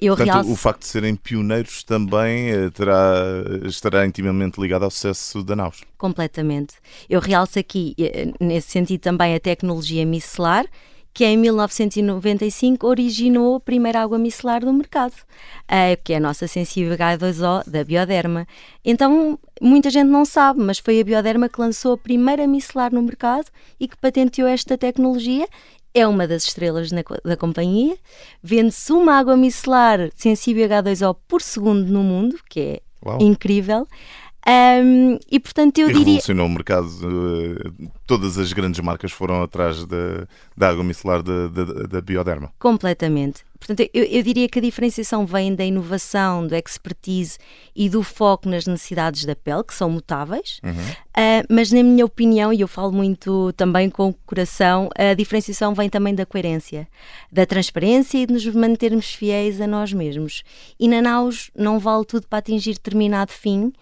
eu 0.00 0.16
Portanto, 0.16 0.34
realço... 0.34 0.52
o 0.52 0.56
facto 0.56 0.80
de 0.80 0.86
serem 0.86 1.16
pioneiros 1.16 1.82
também 1.82 2.52
uh, 2.52 2.70
terá, 2.70 3.44
estará 3.64 4.06
intimamente 4.06 4.60
ligado 4.60 4.84
ao 4.84 4.90
sucesso 4.90 5.42
da 5.42 5.56
Naus. 5.56 5.82
Completamente. 5.96 6.74
Eu 7.08 7.20
realço 7.20 7.58
aqui, 7.58 7.94
uh, 7.98 8.44
nesse 8.44 8.70
sentido, 8.70 9.00
também 9.00 9.34
a 9.34 9.40
tecnologia 9.40 10.04
micelar 10.04 10.66
que 11.14 11.24
em 11.24 11.36
1995 11.36 12.86
originou 12.86 13.56
a 13.56 13.60
primeira 13.60 14.00
água 14.00 14.18
micelar 14.18 14.64
do 14.64 14.72
mercado, 14.72 15.14
que 16.02 16.12
é 16.12 16.16
a 16.16 16.20
nossa 16.20 16.48
sensível 16.48 16.96
H2O 16.96 17.68
da 17.68 17.84
Bioderma. 17.84 18.46
Então, 18.84 19.38
muita 19.60 19.90
gente 19.90 20.08
não 20.08 20.24
sabe, 20.24 20.60
mas 20.60 20.78
foi 20.78 21.00
a 21.00 21.04
Bioderma 21.04 21.48
que 21.48 21.60
lançou 21.60 21.94
a 21.94 21.98
primeira 21.98 22.46
micelar 22.46 22.92
no 22.92 23.02
mercado 23.02 23.46
e 23.78 23.86
que 23.86 23.96
patenteou 23.96 24.48
esta 24.48 24.78
tecnologia. 24.78 25.46
É 25.94 26.06
uma 26.06 26.26
das 26.26 26.44
estrelas 26.44 26.90
na, 26.90 27.02
da 27.22 27.36
companhia. 27.36 27.96
Vende-se 28.42 28.92
uma 28.92 29.18
água 29.18 29.36
micelar 29.36 30.10
sensível 30.16 30.66
H2O 30.66 31.16
por 31.28 31.42
segundo 31.42 31.84
no 31.84 32.02
mundo, 32.02 32.38
que 32.48 32.60
é 32.60 32.80
Uau. 33.04 33.18
incrível. 33.20 33.86
Um, 34.44 35.18
e 35.30 35.38
portanto 35.38 35.78
eu 35.78 35.88
e 35.88 35.92
diria. 35.92 36.04
Revolucionou 36.04 36.46
o 36.46 36.50
mercado, 36.50 36.88
eh, 36.88 37.88
todas 38.06 38.38
as 38.38 38.52
grandes 38.52 38.80
marcas 38.80 39.12
foram 39.12 39.40
atrás 39.42 39.86
da, 39.86 40.26
da 40.56 40.68
água 40.68 40.82
micelar 40.82 41.22
da, 41.22 41.46
da, 41.46 41.64
da 41.64 42.00
Bioderma. 42.00 42.52
Completamente. 42.58 43.44
Portanto, 43.56 43.88
eu, 43.94 44.02
eu, 44.02 44.22
diria 44.24 44.48
que 44.48 44.58
a 44.58 44.62
diferenciação 44.62 45.24
vem 45.24 45.54
da 45.54 45.64
inovação, 45.64 46.44
do 46.44 46.56
expertise 46.56 47.38
e 47.76 47.88
do 47.88 48.02
foco 48.02 48.48
nas 48.48 48.66
necessidades 48.66 49.24
da 49.24 49.36
pele, 49.36 49.62
que 49.62 49.72
são 49.72 49.88
mutáveis, 49.88 50.60
uhum. 50.64 50.72
uh, 50.72 51.46
mas 51.48 51.70
na 51.70 51.80
minha 51.80 52.04
opinião, 52.04 52.52
e 52.52 52.60
eu 52.60 52.66
falo 52.66 52.90
muito 52.90 53.52
também 53.52 53.88
com 53.88 54.08
o 54.08 54.14
coração, 54.26 54.90
a 54.96 55.14
diferenciação 55.14 55.74
vem 55.74 55.88
também 55.88 56.12
da 56.12 56.26
coerência, 56.26 56.88
da 57.30 57.46
transparência 57.46 58.18
e 58.18 58.26
de 58.26 58.32
nos 58.32 58.44
mantermos 58.46 59.14
fiéis 59.14 59.60
a 59.60 59.66
nós 59.68 59.92
mesmos. 59.92 60.42
E 60.80 60.88
na 60.88 61.00
Naus 61.00 61.48
não 61.56 61.78
vale 61.78 62.04
tudo 62.04 62.26
para 62.26 62.40
atingir 62.40 62.72
determinado 62.72 63.30
fim 63.30 63.72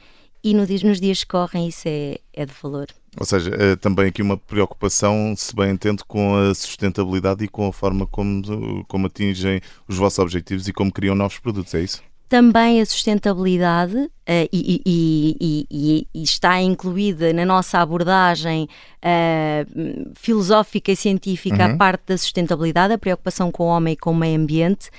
e 0.43 0.55
no, 0.55 0.63
nos 0.63 1.01
dias 1.01 1.23
que 1.23 1.31
correm 1.31 1.69
isso 1.69 1.83
é, 1.87 2.19
é 2.33 2.47
de 2.47 2.53
valor. 2.63 2.87
Ou 3.19 3.27
seja, 3.27 3.51
é 3.51 3.77
também 3.77 4.07
aqui 4.07 4.23
uma 4.23 4.37
preocupação, 4.37 5.35
se 5.37 5.55
bem 5.55 5.71
entendo, 5.71 6.05
com 6.07 6.37
a 6.37 6.55
sustentabilidade 6.55 7.45
e 7.45 7.49
com 7.49 7.67
a 7.67 7.73
forma 7.73 8.07
como, 8.07 8.85
como 8.87 9.07
atingem 9.07 9.61
os 9.89 9.97
vossos 9.97 10.19
objetivos 10.21 10.69
e 10.69 10.73
como 10.73 10.93
criam 10.93 11.15
novos 11.15 11.39
produtos, 11.39 11.75
é 11.75 11.81
isso? 11.81 12.03
Também 12.29 12.81
a 12.81 12.87
sustentabilidade 12.87 13.97
uh, 13.97 14.11
e, 14.53 14.81
e, 14.87 15.67
e, 15.69 16.07
e, 16.15 16.23
está 16.23 16.61
incluída 16.63 17.33
na 17.33 17.45
nossa 17.45 17.81
abordagem 17.81 18.69
uh, 19.05 20.13
filosófica 20.15 20.93
e 20.93 20.97
científica 20.97 21.67
uhum. 21.67 21.75
a 21.75 21.77
parte 21.77 22.03
da 22.07 22.17
sustentabilidade, 22.17 22.95
a 22.95 22.99
preocupação 22.99 23.51
com 23.51 23.65
o 23.65 23.67
homem 23.67 23.95
e 23.95 23.97
com 23.97 24.13
o 24.13 24.15
meio 24.15 24.39
ambiente, 24.39 24.91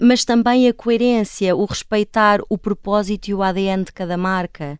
mas 0.00 0.24
também 0.24 0.68
a 0.68 0.72
coerência, 0.72 1.54
o 1.54 1.64
respeitar 1.64 2.40
o 2.48 2.58
propósito 2.58 3.28
e 3.28 3.34
o 3.34 3.42
ADN 3.42 3.84
de 3.84 3.92
cada 3.92 4.16
marca. 4.16 4.78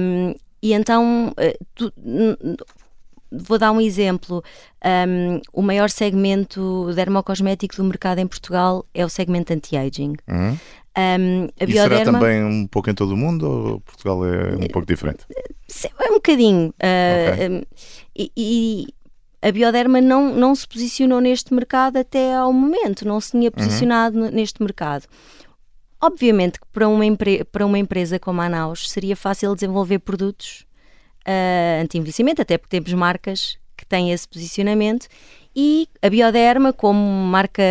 Um, 0.00 0.34
e 0.62 0.72
então, 0.72 1.28
uh, 1.28 1.66
tu, 1.74 1.92
vou 3.30 3.58
dar 3.58 3.72
um 3.72 3.80
exemplo. 3.80 4.42
Um, 4.84 5.40
o 5.52 5.62
maior 5.62 5.90
segmento 5.90 6.90
dermocosmético 6.94 7.76
do 7.76 7.84
mercado 7.84 8.18
em 8.18 8.26
Portugal 8.26 8.86
é 8.94 9.04
o 9.04 9.08
segmento 9.08 9.52
anti-aging. 9.52 10.14
Uhum. 10.28 10.58
Um, 10.98 11.48
a 11.60 11.66
bioderma... 11.66 11.98
será 11.98 12.04
também 12.04 12.42
um 12.42 12.66
pouco 12.66 12.88
em 12.88 12.94
todo 12.94 13.12
o 13.12 13.16
mundo 13.16 13.46
ou 13.46 13.80
Portugal 13.80 14.24
é 14.24 14.56
um 14.56 14.68
pouco 14.68 14.86
diferente? 14.86 15.26
É 15.98 16.10
um 16.10 16.14
bocadinho. 16.14 16.68
Uh, 16.68 17.32
okay. 17.32 17.48
um, 17.48 17.62
e, 18.36 18.88
a 19.40 19.52
Bioderma 19.52 20.00
não, 20.00 20.34
não 20.34 20.54
se 20.54 20.66
posicionou 20.66 21.20
neste 21.20 21.52
mercado 21.52 21.98
até 21.98 22.34
ao 22.34 22.52
momento, 22.52 23.06
não 23.06 23.20
se 23.20 23.32
tinha 23.32 23.50
posicionado 23.50 24.18
uhum. 24.18 24.30
neste 24.30 24.62
mercado. 24.62 25.06
Obviamente 26.00 26.60
que 26.60 26.66
para 26.72 26.88
uma, 26.88 27.04
para 27.50 27.66
uma 27.66 27.78
empresa 27.78 28.18
como 28.18 28.40
a 28.40 28.48
Naus 28.48 28.90
seria 28.90 29.16
fácil 29.16 29.54
desenvolver 29.54 29.98
produtos 30.00 30.66
uh, 31.26 31.82
anti-envelhecimento, 31.82 32.42
até 32.42 32.58
porque 32.58 32.78
temos 32.78 32.92
marcas 32.92 33.58
que 33.76 33.86
têm 33.86 34.12
esse 34.12 34.26
posicionamento, 34.28 35.06
e 35.54 35.88
a 36.02 36.10
Bioderma 36.10 36.72
como 36.72 37.00
marca 37.00 37.62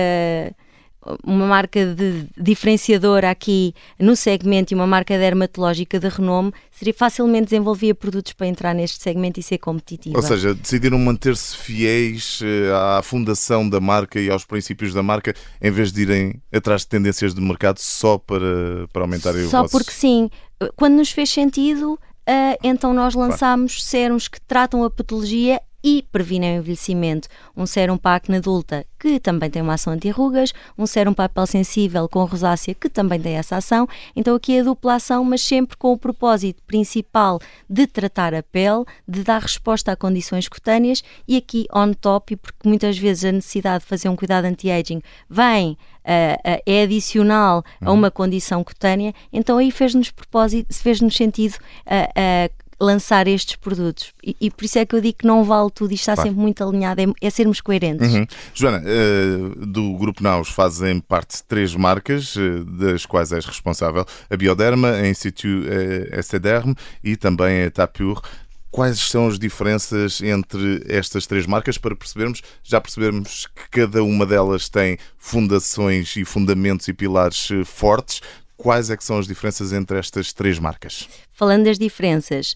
uma 1.24 1.46
marca 1.46 1.86
de 1.86 2.26
diferenciadora 2.38 3.30
aqui 3.30 3.74
no 4.00 4.16
segmento 4.16 4.74
e 4.74 4.76
uma 4.76 4.88
marca 4.88 5.18
dermatológica 5.18 6.00
de 6.00 6.08
renome, 6.08 6.52
seria 6.72 6.94
facilmente 6.94 7.46
desenvolvia 7.46 7.94
produtos 7.94 8.34
para 8.34 8.48
entrar 8.48 8.74
neste 8.74 9.02
segmento 9.02 9.40
e 9.40 9.44
ser 9.44 9.58
competitiva. 9.58 10.18
Ou 10.18 10.24
seja, 10.24 10.54
decidiram 10.54 10.98
manter-se 10.98 11.56
fiéis 11.58 12.40
eh, 12.44 12.72
à 12.98 13.02
fundação 13.02 13.68
da 13.70 13.80
marca 13.80 14.20
e 14.20 14.30
aos 14.30 14.46
princípios 14.46 14.94
da 14.94 15.04
marca, 15.04 15.34
em 15.62 15.72
vez 15.72 15.92
de 15.92 16.02
irem 16.02 16.42
atrás 16.52 16.82
de 16.82 16.88
tendências 16.88 17.34
de 17.34 17.42
mercado 17.42 17.80
só 17.80 18.18
para, 18.18 18.88
para 18.92 19.04
aumentar 19.04 19.36
o 19.36 19.50
Só 19.50 19.68
porque 19.68 19.92
sim. 19.92 20.30
Quando 20.76 20.96
nos 20.96 21.12
fez 21.12 21.30
sentido, 21.30 21.94
uh, 21.94 22.58
então 22.64 22.94
nós 22.94 23.14
lançámos 23.14 23.90
claro. 23.90 24.32
que 24.32 24.42
tratam 24.42 24.84
a 24.84 24.90
patologia 24.90 25.62
e 25.86 26.04
previnem 26.12 26.58
o 26.58 26.62
envelhecimento. 26.62 27.27
Um 27.56 27.68
sérum 27.68 27.96
para 27.96 28.15
acne 28.15 28.38
adulta, 28.38 28.84
que 29.00 29.20
também 29.20 29.51
tem 29.51 29.62
uma 29.62 29.75
ação 29.75 29.94
anti-rugas, 29.94 30.51
um 30.75 30.88
sérum 30.88 31.13
para 31.13 31.25
a 31.25 31.30
pele 31.30 31.46
sensível 31.46 32.10
com 32.10 32.24
rosácea, 32.24 32.74
que 32.74 32.89
também 32.89 33.22
tem 33.22 33.36
essa 33.36 33.58
ação. 33.58 33.88
Então 34.15 34.34
aqui 34.34 34.58
é 34.58 34.62
a 34.62 34.63
dupla 34.63 34.96
ação, 34.96 35.24
mas 35.24 35.42
sempre 35.42 35.77
com 35.77 35.94
o 35.94 35.98
propósito 35.98 36.60
principal 36.63 37.39
de 37.70 37.86
tratar 37.86 38.34
a 38.34 38.42
pele, 38.42 38.84
de 39.08 39.24
dar 39.24 39.44
resposta 39.44 39.92
a 39.92 39.96
condições 39.96 40.48
cutâneas 40.48 41.04
e 41.27 41.38
aqui 41.38 41.68
on 41.72 41.94
top, 41.94 42.36
porque 42.36 42.68
muitas 42.68 42.98
vezes 42.98 43.25
a 43.25 43.32
necessidade 43.32 43.84
de 43.84 43.88
fazer 43.88 44.10
um 44.10 44.15
cuidado 44.15 44.46
anti-aging 44.46 45.04
vem 45.30 45.77
Uh, 46.06 46.38
uh, 46.48 46.62
é 46.68 46.84
adicional 46.84 47.63
a 47.82 47.89
uhum. 47.89 47.98
uma 47.98 48.12
condição 48.12 48.63
cutânea, 48.63 49.12
então 49.34 49.58
aí 49.58 49.72
fez-nos 49.72 50.12
propósito, 50.12 50.72
fez-nos 50.72 51.15
sentido 51.15 51.56
uh, 51.56 52.65
lançar 52.79 53.27
estes 53.27 53.55
produtos. 53.55 54.13
E, 54.24 54.36
e, 54.39 54.51
por 54.51 54.65
isso 54.65 54.77
é 54.77 54.86
que 54.86 54.96
eu 54.96 55.01
digo 55.01 55.17
que 55.20 55.27
não 55.27 55.44
vale 55.44 55.70
tudo 55.72 55.91
e 55.91 55.96
está 55.96 56.13
claro. 56.13 56.29
sempre 56.29 56.41
muito 56.41 56.63
alinhado, 56.63 57.01
é, 57.01 57.05
é 57.22 57.29
sermos 57.29 57.62
coerentes. 57.62 58.13
Uhum. 58.13 58.25
Joana, 58.53 58.84
uh, 58.84 59.65
do 59.65 59.94
Grupo 59.98 60.22
Naus 60.22 60.50
fazem 60.50 61.00
parte 61.00 61.44
três 61.44 61.74
marcas, 61.75 62.36
uh, 62.36 62.63
das 62.65 63.05
quais 63.05 63.32
és 63.32 63.46
responsável: 63.46 64.05
a 64.29 64.38
Bioderma, 64.38 64.91
a 64.91 65.08
Institut 65.08 65.67
uh, 65.67 66.20
Estederm 66.20 66.74
e 67.03 67.15
também 67.15 67.63
a 67.63 67.72
Tapur. 67.72 68.22
Quais 68.70 69.00
são 69.00 69.27
as 69.27 69.39
diferenças 69.39 70.22
entre 70.22 70.84
estas 70.89 71.25
três 71.25 71.48
marcas 71.48 71.77
para 71.77 71.96
percebermos, 71.96 72.41
já 72.62 72.82
percebemos 72.82 73.48
que 73.48 73.70
cada 73.72 74.03
uma 74.03 74.25
delas 74.25 74.67
tem 74.67 74.98
fundações 75.17 76.17
e 76.17 76.25
fundamentos 76.25 76.86
e 76.89 76.94
pilares 76.94 77.48
fortes, 77.63 78.20
Quais 78.58 78.90
é 78.90 78.98
que 78.98 79.04
são 79.04 79.18
as 79.18 79.28
diferenças 79.28 79.74
entre 79.74 80.00
estas 80.00 80.34
três 80.34 80.60
marcas? 80.60 81.08
Falando 81.32 81.66
das 81.66 81.78
diferenças, 81.78 82.56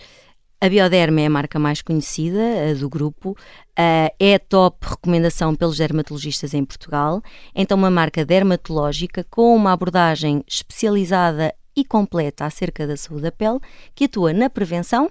a 0.61 0.67
Bioderma 0.67 1.21
é 1.21 1.25
a 1.25 1.29
marca 1.29 1.57
mais 1.57 1.81
conhecida 1.81 2.75
do 2.77 2.89
grupo, 2.89 3.35
é 3.77 4.39
top 4.39 4.87
recomendação 4.87 5.55
pelos 5.55 5.77
dermatologistas 5.77 6.53
em 6.53 6.65
Portugal. 6.65 7.21
Então, 7.55 7.77
uma 7.77 7.89
marca 7.89 8.25
dermatológica 8.25 9.25
com 9.29 9.55
uma 9.55 9.71
abordagem 9.71 10.43
especializada 10.47 11.53
e 11.75 11.85
completa 11.85 12.45
acerca 12.45 12.85
da 12.85 12.97
saúde 12.97 13.23
da 13.23 13.31
pele, 13.31 13.59
que 13.95 14.05
atua 14.05 14.33
na 14.33 14.49
prevenção, 14.49 15.09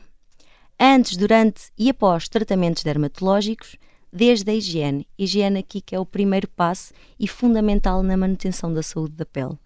antes, 0.78 1.16
durante 1.16 1.70
e 1.78 1.88
após 1.88 2.28
tratamentos 2.28 2.82
dermatológicos, 2.82 3.76
desde 4.12 4.50
a 4.50 4.54
higiene. 4.54 5.06
Higiene 5.18 5.60
aqui 5.60 5.80
que 5.80 5.94
é 5.94 5.98
o 6.00 6.04
primeiro 6.04 6.48
passo 6.48 6.92
e 7.18 7.26
fundamental 7.26 8.02
na 8.02 8.16
manutenção 8.16 8.72
da 8.72 8.82
saúde 8.82 9.14
da 9.14 9.24
pele. 9.24 9.58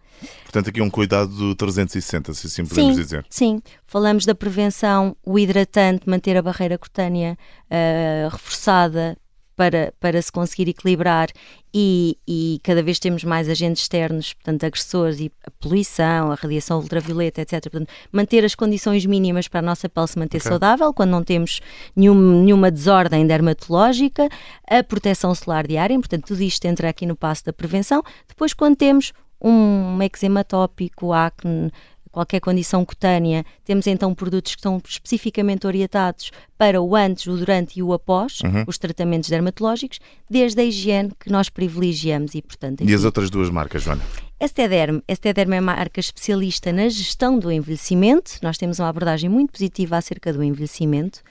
Portanto, 0.45 0.69
aqui 0.69 0.83
um 0.83 0.91
cuidado 0.91 1.29
do 1.29 1.55
360, 1.55 2.35
se 2.35 2.47
assim 2.47 2.67
podemos 2.67 2.95
sim, 2.95 3.03
dizer. 3.03 3.27
Sim, 3.29 3.63
falamos 3.87 4.27
da 4.27 4.35
prevenção, 4.35 5.17
o 5.25 5.39
hidratante, 5.39 6.09
manter 6.09 6.37
a 6.37 6.43
barreira 6.43 6.77
cutânea 6.77 7.39
uh, 7.71 8.29
reforçada 8.29 9.17
para, 9.57 9.93
para 10.01 10.21
se 10.21 10.33
conseguir 10.33 10.69
equilibrar 10.69 11.29
e, 11.75 12.19
e, 12.27 12.61
cada 12.63 12.83
vez 12.83 12.99
temos 12.99 13.25
mais 13.25 13.49
agentes 13.49 13.83
externos, 13.83 14.35
portanto, 14.35 14.65
agressores 14.65 15.21
e 15.21 15.33
a 15.47 15.51
poluição, 15.51 16.31
a 16.31 16.35
radiação 16.35 16.79
ultravioleta, 16.81 17.41
etc. 17.41 17.63
Portanto, 17.63 17.89
manter 18.11 18.45
as 18.45 18.55
condições 18.55 19.07
mínimas 19.07 19.49
para 19.49 19.61
a 19.61 19.63
nossa 19.63 19.89
pele 19.89 20.07
se 20.07 20.19
manter 20.19 20.39
okay. 20.39 20.51
saudável, 20.51 20.93
quando 20.93 21.11
não 21.11 21.23
temos 21.23 21.61
nenhum, 21.97 22.43
nenhuma 22.43 22.71
desordem 22.71 23.27
dermatológica, 23.27 24.29
a 24.69 24.83
proteção 24.83 25.35
solar 25.35 25.67
diária, 25.67 25.99
portanto, 25.99 26.27
tudo 26.27 26.43
isto 26.43 26.65
entra 26.67 26.89
aqui 26.91 27.07
no 27.07 27.17
passo 27.17 27.45
da 27.45 27.53
prevenção. 27.53 28.03
Depois, 28.29 28.53
quando 28.53 28.77
temos 28.77 29.13
um 29.43 30.01
eczema 30.03 30.45
tópico, 30.45 31.13
acne, 31.13 31.73
qualquer 32.13 32.41
condição 32.41 32.85
cutânea, 32.85 33.45
temos 33.65 33.87
então 33.87 34.15
produtos 34.15 34.55
que 34.55 34.61
estão 34.61 34.81
especificamente 34.87 35.67
orientados 35.67 36.31
para 36.59 36.81
o 36.81 36.95
antes, 36.95 37.27
o 37.27 37.37
durante 37.37 37.81
e 37.81 37.83
o 37.83 37.93
após, 37.93 38.41
uhum. 38.41 38.65
os 38.67 38.77
tratamentos 38.77 39.31
dermatológicos, 39.31 39.99
desde 40.31 40.61
a 40.61 40.65
higiene 40.65 41.11
que 41.19 41.33
nós 41.33 41.49
privilegiamos 41.49 42.35
e, 42.35 42.43
portanto... 42.43 42.83
Aqui... 42.83 42.93
E 42.93 42.95
as 42.95 43.05
outras 43.05 43.31
duas 43.31 43.49
marcas, 43.49 43.83
Joana? 43.83 44.03
Estederm. 44.39 45.01
Estederm 45.09 45.55
é 45.55 45.61
uma 45.61 45.75
marca 45.75 46.01
especialista 46.01 46.73
na 46.73 46.89
gestão 46.89 47.39
do 47.39 47.51
envelhecimento. 47.51 48.33
Nós 48.43 48.59
temos 48.59 48.79
uma 48.79 48.89
abordagem 48.89 49.31
muito 49.31 49.53
positiva 49.53 49.97
acerca 49.97 50.33
do 50.33 50.43
envelhecimento 50.43 51.23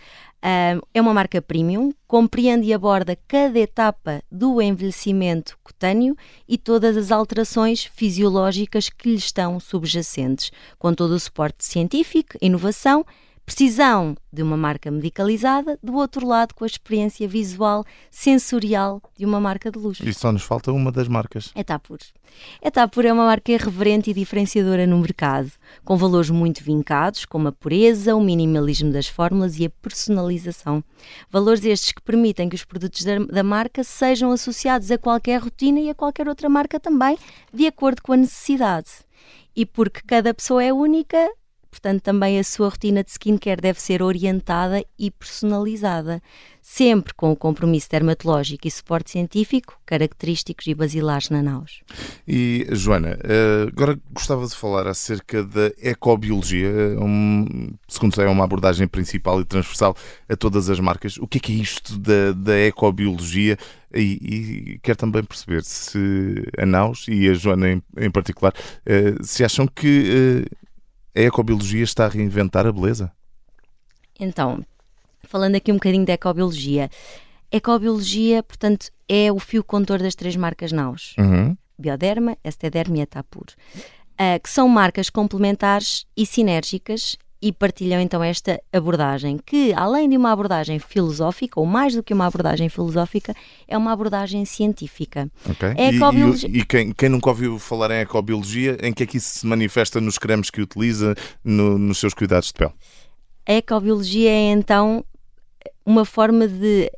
é 0.41 1.01
uma 1.01 1.13
marca 1.13 1.41
premium, 1.41 1.91
compreende 2.07 2.67
e 2.67 2.73
aborda 2.73 3.17
cada 3.27 3.59
etapa 3.59 4.23
do 4.31 4.61
envelhecimento 4.61 5.57
cutâneo 5.63 6.15
e 6.47 6.57
todas 6.57 6.97
as 6.97 7.11
alterações 7.11 7.83
fisiológicas 7.83 8.89
que 8.89 9.09
lhe 9.09 9.15
estão 9.15 9.59
subjacentes, 9.59 10.51
com 10.79 10.93
todo 10.93 11.11
o 11.11 11.19
suporte 11.19 11.63
científico, 11.63 12.37
inovação 12.41 13.05
Precisão 13.45 14.15
de 14.31 14.41
uma 14.41 14.55
marca 14.55 14.89
medicalizada, 14.89 15.77
do 15.83 15.95
outro 15.95 16.25
lado, 16.25 16.53
com 16.55 16.63
a 16.63 16.67
experiência 16.67 17.27
visual, 17.27 17.83
sensorial 18.09 19.01
de 19.17 19.25
uma 19.25 19.41
marca 19.41 19.69
de 19.69 19.77
luxo. 19.77 20.07
E 20.07 20.13
só 20.13 20.31
nos 20.31 20.43
falta 20.43 20.71
uma 20.71 20.91
das 20.91 21.07
marcas. 21.07 21.51
É 21.53 21.63
Tapur. 21.63 21.97
É 22.61 22.71
Tapur 22.71 23.05
é 23.05 23.11
uma 23.11 23.25
marca 23.25 23.51
irreverente 23.51 24.09
e 24.09 24.13
diferenciadora 24.13 24.87
no 24.87 24.97
mercado, 24.99 25.51
com 25.83 25.97
valores 25.97 26.29
muito 26.29 26.63
vincados, 26.63 27.25
como 27.25 27.49
a 27.49 27.51
pureza, 27.51 28.15
o 28.15 28.23
minimalismo 28.23 28.91
das 28.91 29.07
fórmulas 29.07 29.59
e 29.59 29.65
a 29.65 29.69
personalização. 29.69 30.83
Valores 31.29 31.65
estes 31.65 31.91
que 31.91 32.01
permitem 32.01 32.47
que 32.47 32.55
os 32.55 32.63
produtos 32.63 33.03
da 33.03 33.43
marca 33.43 33.83
sejam 33.83 34.31
associados 34.31 34.89
a 34.91 34.97
qualquer 34.97 35.41
rotina 35.41 35.79
e 35.79 35.89
a 35.89 35.95
qualquer 35.95 36.27
outra 36.27 36.47
marca 36.47 36.79
também, 36.79 37.17
de 37.53 37.67
acordo 37.67 38.01
com 38.01 38.13
a 38.13 38.17
necessidade. 38.17 38.89
E 39.53 39.65
porque 39.65 40.01
cada 40.07 40.33
pessoa 40.33 40.63
é 40.63 40.71
única, 40.71 41.29
Portanto, 41.71 42.01
também 42.01 42.37
a 42.37 42.43
sua 42.43 42.67
rotina 42.67 43.01
de 43.01 43.11
skincare 43.11 43.61
deve 43.61 43.81
ser 43.81 44.03
orientada 44.03 44.83
e 44.99 45.09
personalizada, 45.09 46.21
sempre 46.61 47.13
com 47.13 47.31
o 47.31 47.35
compromisso 47.35 47.89
dermatológico 47.89 48.67
e 48.67 48.71
suporte 48.71 49.11
científico 49.11 49.79
característicos 49.85 50.67
e 50.67 50.75
basilares 50.75 51.29
na 51.29 51.41
NAUS. 51.41 51.81
E, 52.27 52.67
Joana, 52.71 53.17
eh, 53.23 53.67
agora 53.69 53.97
gostava 54.11 54.45
de 54.45 54.55
falar 54.55 54.85
acerca 54.85 55.43
da 55.43 55.71
ecobiologia, 55.81 56.69
um, 56.99 57.73
segundo 57.87 58.15
sei, 58.15 58.25
é 58.25 58.29
uma 58.29 58.43
abordagem 58.43 58.87
principal 58.87 59.39
e 59.39 59.45
transversal 59.45 59.95
a 60.27 60.35
todas 60.35 60.69
as 60.69 60.79
marcas. 60.79 61.17
O 61.17 61.27
que 61.27 61.37
é 61.37 61.41
que 61.41 61.53
é 61.53 61.55
isto 61.55 61.97
da, 61.97 62.33
da 62.33 62.57
ecobiologia? 62.59 63.57
E, 63.93 64.75
e 64.75 64.79
quero 64.81 64.97
também 64.97 65.23
perceber 65.23 65.63
se 65.63 65.97
a 66.57 66.65
NAUS 66.65 67.07
e 67.09 67.29
a 67.29 67.33
Joana 67.33 67.71
em, 67.71 67.83
em 67.97 68.11
particular 68.11 68.53
eh, 68.85 69.15
se 69.21 69.43
acham 69.43 69.67
que 69.67 70.45
eh, 70.47 70.61
a 71.15 71.19
ecobiologia 71.19 71.83
está 71.83 72.05
a 72.05 72.09
reinventar 72.09 72.65
a 72.65 72.71
beleza? 72.71 73.11
Então, 74.19 74.63
falando 75.23 75.55
aqui 75.55 75.71
um 75.71 75.75
bocadinho 75.75 76.05
da 76.05 76.13
ecobiologia. 76.13 76.89
Ecobiologia, 77.51 78.43
portanto, 78.43 78.89
é 79.09 79.31
o 79.31 79.39
fio 79.39 79.63
condutor 79.63 79.99
das 79.99 80.15
três 80.15 80.35
marcas 80.35 80.71
NAUS. 80.71 81.15
Uhum. 81.17 81.57
Bioderma, 81.77 82.37
Estederma 82.43 82.97
e 82.97 83.01
Etapur. 83.01 83.47
Uh, 84.13 84.39
que 84.41 84.49
são 84.49 84.67
marcas 84.67 85.09
complementares 85.09 86.05
e 86.15 86.25
sinérgicas 86.25 87.17
e 87.41 87.51
partilham 87.51 87.99
então 87.99 88.23
esta 88.23 88.61
abordagem, 88.71 89.39
que 89.43 89.73
além 89.73 90.07
de 90.07 90.15
uma 90.15 90.31
abordagem 90.31 90.77
filosófica, 90.77 91.59
ou 91.59 91.65
mais 91.65 91.95
do 91.95 92.03
que 92.03 92.13
uma 92.13 92.27
abordagem 92.27 92.69
filosófica, 92.69 93.33
é 93.67 93.75
uma 93.75 93.91
abordagem 93.91 94.45
científica. 94.45 95.29
Okay. 95.49 95.73
É 95.75 95.95
ecobiologia... 95.95 96.49
E, 96.49 96.57
e, 96.57 96.59
e 96.59 96.65
quem, 96.65 96.91
quem, 96.91 97.09
nunca 97.09 97.29
ouviu 97.29 97.57
falar 97.57 97.89
em 97.91 98.01
ecobiologia, 98.01 98.77
em 98.83 98.93
que 98.93 99.03
é 99.03 99.05
que 99.07 99.17
isso 99.17 99.39
se 99.39 99.47
manifesta 99.47 99.99
nos 99.99 100.19
cremes 100.19 100.51
que 100.51 100.61
utiliza, 100.61 101.15
no, 101.43 101.79
nos 101.79 101.97
seus 101.97 102.13
cuidados 102.13 102.49
de 102.49 102.53
pele? 102.53 102.73
A 103.47 103.53
ecobiologia 103.53 104.29
é 104.29 104.51
então 104.51 105.03
uma 105.83 106.05
forma 106.05 106.47
de 106.47 106.91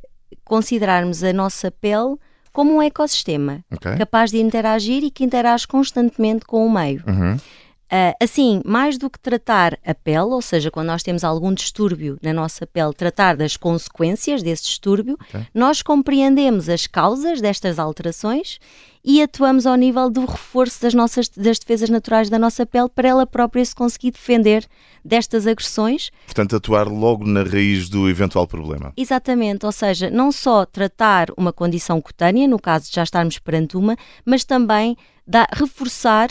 considerarmos 0.44 1.24
a 1.24 1.32
nossa 1.32 1.70
pele 1.70 2.16
como 2.52 2.74
um 2.74 2.82
ecossistema 2.82 3.64
okay. 3.72 3.96
capaz 3.96 4.30
de 4.30 4.38
interagir 4.38 5.02
e 5.02 5.10
que 5.10 5.24
interage 5.24 5.66
constantemente 5.66 6.44
com 6.44 6.64
o 6.66 6.70
meio. 6.70 7.02
Uhum. 7.06 7.36
Uh, 7.84 8.16
assim, 8.18 8.62
mais 8.64 8.96
do 8.96 9.10
que 9.10 9.20
tratar 9.20 9.78
a 9.84 9.94
pele, 9.94 10.32
ou 10.32 10.40
seja, 10.40 10.70
quando 10.70 10.86
nós 10.86 11.02
temos 11.02 11.22
algum 11.22 11.52
distúrbio 11.52 12.18
na 12.22 12.32
nossa 12.32 12.66
pele, 12.66 12.94
tratar 12.94 13.36
das 13.36 13.56
consequências 13.56 14.42
desse 14.42 14.64
distúrbio, 14.64 15.18
okay. 15.28 15.46
nós 15.54 15.82
compreendemos 15.82 16.68
as 16.68 16.86
causas 16.86 17.40
destas 17.40 17.78
alterações 17.78 18.58
e 19.04 19.20
atuamos 19.22 19.66
ao 19.66 19.76
nível 19.76 20.08
do 20.08 20.24
reforço 20.24 20.80
das 20.80 20.94
nossas 20.94 21.28
das 21.28 21.58
defesas 21.58 21.90
naturais 21.90 22.30
da 22.30 22.38
nossa 22.38 22.64
pele 22.64 22.88
para 22.88 23.08
ela 23.08 23.26
própria 23.26 23.62
se 23.62 23.74
conseguir 23.74 24.12
defender 24.12 24.66
destas 25.04 25.46
agressões. 25.46 26.10
Portanto, 26.24 26.56
atuar 26.56 26.88
logo 26.88 27.26
na 27.26 27.42
raiz 27.42 27.90
do 27.90 28.08
eventual 28.08 28.46
problema. 28.46 28.94
Exatamente, 28.96 29.66
ou 29.66 29.72
seja, 29.72 30.08
não 30.08 30.32
só 30.32 30.64
tratar 30.64 31.28
uma 31.36 31.52
condição 31.52 32.00
cutânea, 32.00 32.48
no 32.48 32.58
caso 32.58 32.88
de 32.88 32.94
já 32.96 33.02
estarmos 33.02 33.38
perante 33.38 33.76
uma, 33.76 33.94
mas 34.24 34.42
também 34.42 34.96
dar, 35.26 35.48
reforçar 35.52 36.30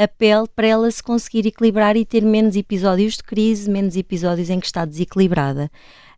a 0.00 0.08
pele 0.08 0.48
para 0.56 0.66
ela 0.66 0.90
se 0.90 1.02
conseguir 1.02 1.46
equilibrar 1.46 1.94
e 1.94 2.06
ter 2.06 2.22
menos 2.22 2.56
episódios 2.56 3.18
de 3.18 3.22
crise, 3.22 3.68
menos 3.68 3.96
episódios 3.96 4.48
em 4.48 4.58
que 4.58 4.64
está 4.64 4.86
desequilibrada. 4.86 5.70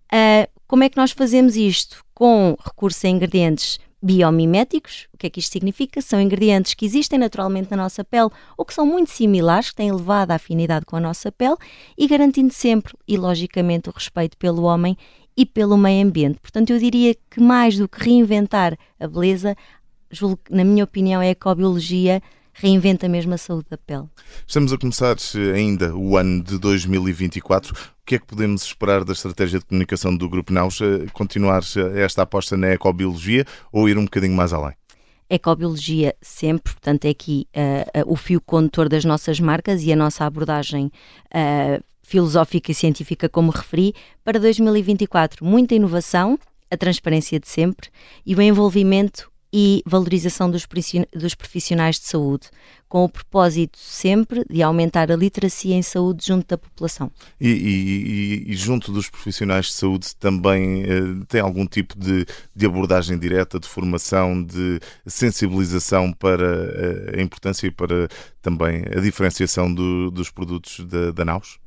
Uh, 0.06 0.48
como 0.68 0.84
é 0.84 0.88
que 0.88 0.96
nós 0.96 1.10
fazemos 1.10 1.56
isto? 1.56 2.04
Com 2.14 2.56
recurso 2.64 3.04
a 3.08 3.10
ingredientes 3.10 3.80
biomiméticos. 4.00 5.08
O 5.12 5.18
que 5.18 5.26
é 5.26 5.30
que 5.30 5.40
isto 5.40 5.52
significa? 5.52 6.00
São 6.00 6.20
ingredientes 6.20 6.74
que 6.74 6.86
existem 6.86 7.18
naturalmente 7.18 7.72
na 7.72 7.76
nossa 7.76 8.04
pele 8.04 8.30
ou 8.56 8.64
que 8.64 8.72
são 8.72 8.86
muito 8.86 9.10
similares, 9.10 9.70
que 9.70 9.76
têm 9.76 9.88
elevada 9.88 10.32
afinidade 10.32 10.86
com 10.86 10.94
a 10.94 11.00
nossa 11.00 11.32
pele 11.32 11.56
e 11.98 12.06
garantindo 12.06 12.52
sempre 12.52 12.94
e 13.06 13.16
logicamente 13.16 13.88
o 13.88 13.92
respeito 13.92 14.36
pelo 14.36 14.62
homem 14.62 14.96
e 15.36 15.44
pelo 15.44 15.76
meio 15.76 16.06
ambiente. 16.06 16.38
Portanto, 16.40 16.70
eu 16.70 16.78
diria 16.78 17.16
que 17.28 17.40
mais 17.40 17.76
do 17.76 17.88
que 17.88 18.04
reinventar 18.04 18.78
a 19.00 19.08
beleza, 19.08 19.56
na 20.48 20.62
minha 20.62 20.84
opinião, 20.84 21.20
é 21.20 21.28
a 21.28 21.30
ecobiologia 21.30 22.22
reinventa 22.52 23.08
mesmo 23.08 23.34
a 23.34 23.38
saúde 23.38 23.66
da 23.70 23.78
pele. 23.78 24.08
Estamos 24.46 24.72
a 24.72 24.78
começar 24.78 25.16
eh, 25.34 25.52
ainda 25.52 25.94
o 25.94 26.16
ano 26.16 26.42
de 26.42 26.58
2024. 26.58 27.72
O 27.72 27.76
que 28.04 28.16
é 28.16 28.18
que 28.18 28.26
podemos 28.26 28.62
esperar 28.64 29.04
da 29.04 29.12
estratégia 29.12 29.58
de 29.58 29.64
comunicação 29.64 30.16
do 30.16 30.28
Grupo 30.28 30.52
Naus? 30.52 30.80
Continuar 31.12 31.62
eh, 31.76 32.02
esta 32.02 32.22
aposta 32.22 32.56
na 32.56 32.68
ecobiologia 32.68 33.44
ou 33.72 33.88
ir 33.88 33.96
um 33.96 34.04
bocadinho 34.04 34.34
mais 34.34 34.52
além? 34.52 34.74
Ecobiologia 35.32 36.14
sempre, 36.20 36.74
portanto, 36.74 37.06
é 37.06 37.08
aqui 37.08 37.48
uh, 37.56 38.02
uh, 38.02 38.12
o 38.12 38.16
fio 38.16 38.38
condutor 38.38 38.86
das 38.86 39.02
nossas 39.02 39.40
marcas 39.40 39.82
e 39.82 39.90
a 39.90 39.96
nossa 39.96 40.26
abordagem 40.26 40.92
uh, 41.28 41.82
filosófica 42.02 42.70
e 42.70 42.74
científica, 42.74 43.30
como 43.30 43.50
referi. 43.50 43.94
Para 44.22 44.38
2024, 44.38 45.42
muita 45.42 45.74
inovação, 45.74 46.38
a 46.70 46.76
transparência 46.76 47.40
de 47.40 47.48
sempre 47.48 47.88
e 48.26 48.34
o 48.34 48.42
envolvimento 48.42 49.31
e 49.52 49.82
valorização 49.84 50.50
dos 50.50 50.64
profissionais 51.34 51.96
de 51.96 52.06
saúde, 52.06 52.48
com 52.88 53.04
o 53.04 53.08
propósito 53.08 53.78
sempre 53.78 54.44
de 54.48 54.62
aumentar 54.62 55.12
a 55.12 55.16
literacia 55.16 55.74
em 55.74 55.82
saúde 55.82 56.26
junto 56.26 56.46
da 56.46 56.56
população. 56.56 57.10
E, 57.40 57.48
e, 57.48 58.52
e 58.52 58.56
junto 58.56 58.90
dos 58.92 59.10
profissionais 59.10 59.66
de 59.66 59.72
saúde 59.72 60.16
também 60.16 60.82
eh, 60.82 61.24
tem 61.28 61.40
algum 61.40 61.66
tipo 61.66 61.98
de, 61.98 62.26
de, 62.54 62.66
abordagem 62.66 63.18
direta, 63.18 63.60
de 63.60 63.68
formação, 63.68 64.42
de 64.42 64.80
sensibilização 65.06 66.12
para 66.12 66.46
eh, 66.46 67.18
a 67.18 67.22
importância 67.22 67.66
e 67.66 67.70
para 67.70 68.08
também 68.40 68.84
a 68.94 69.00
diferenciação 69.00 69.72
do, 69.72 70.10
dos 70.10 70.30
produtos 70.30 70.80
da, 70.80 71.12
da 71.12 71.24
Naus? 71.24 71.58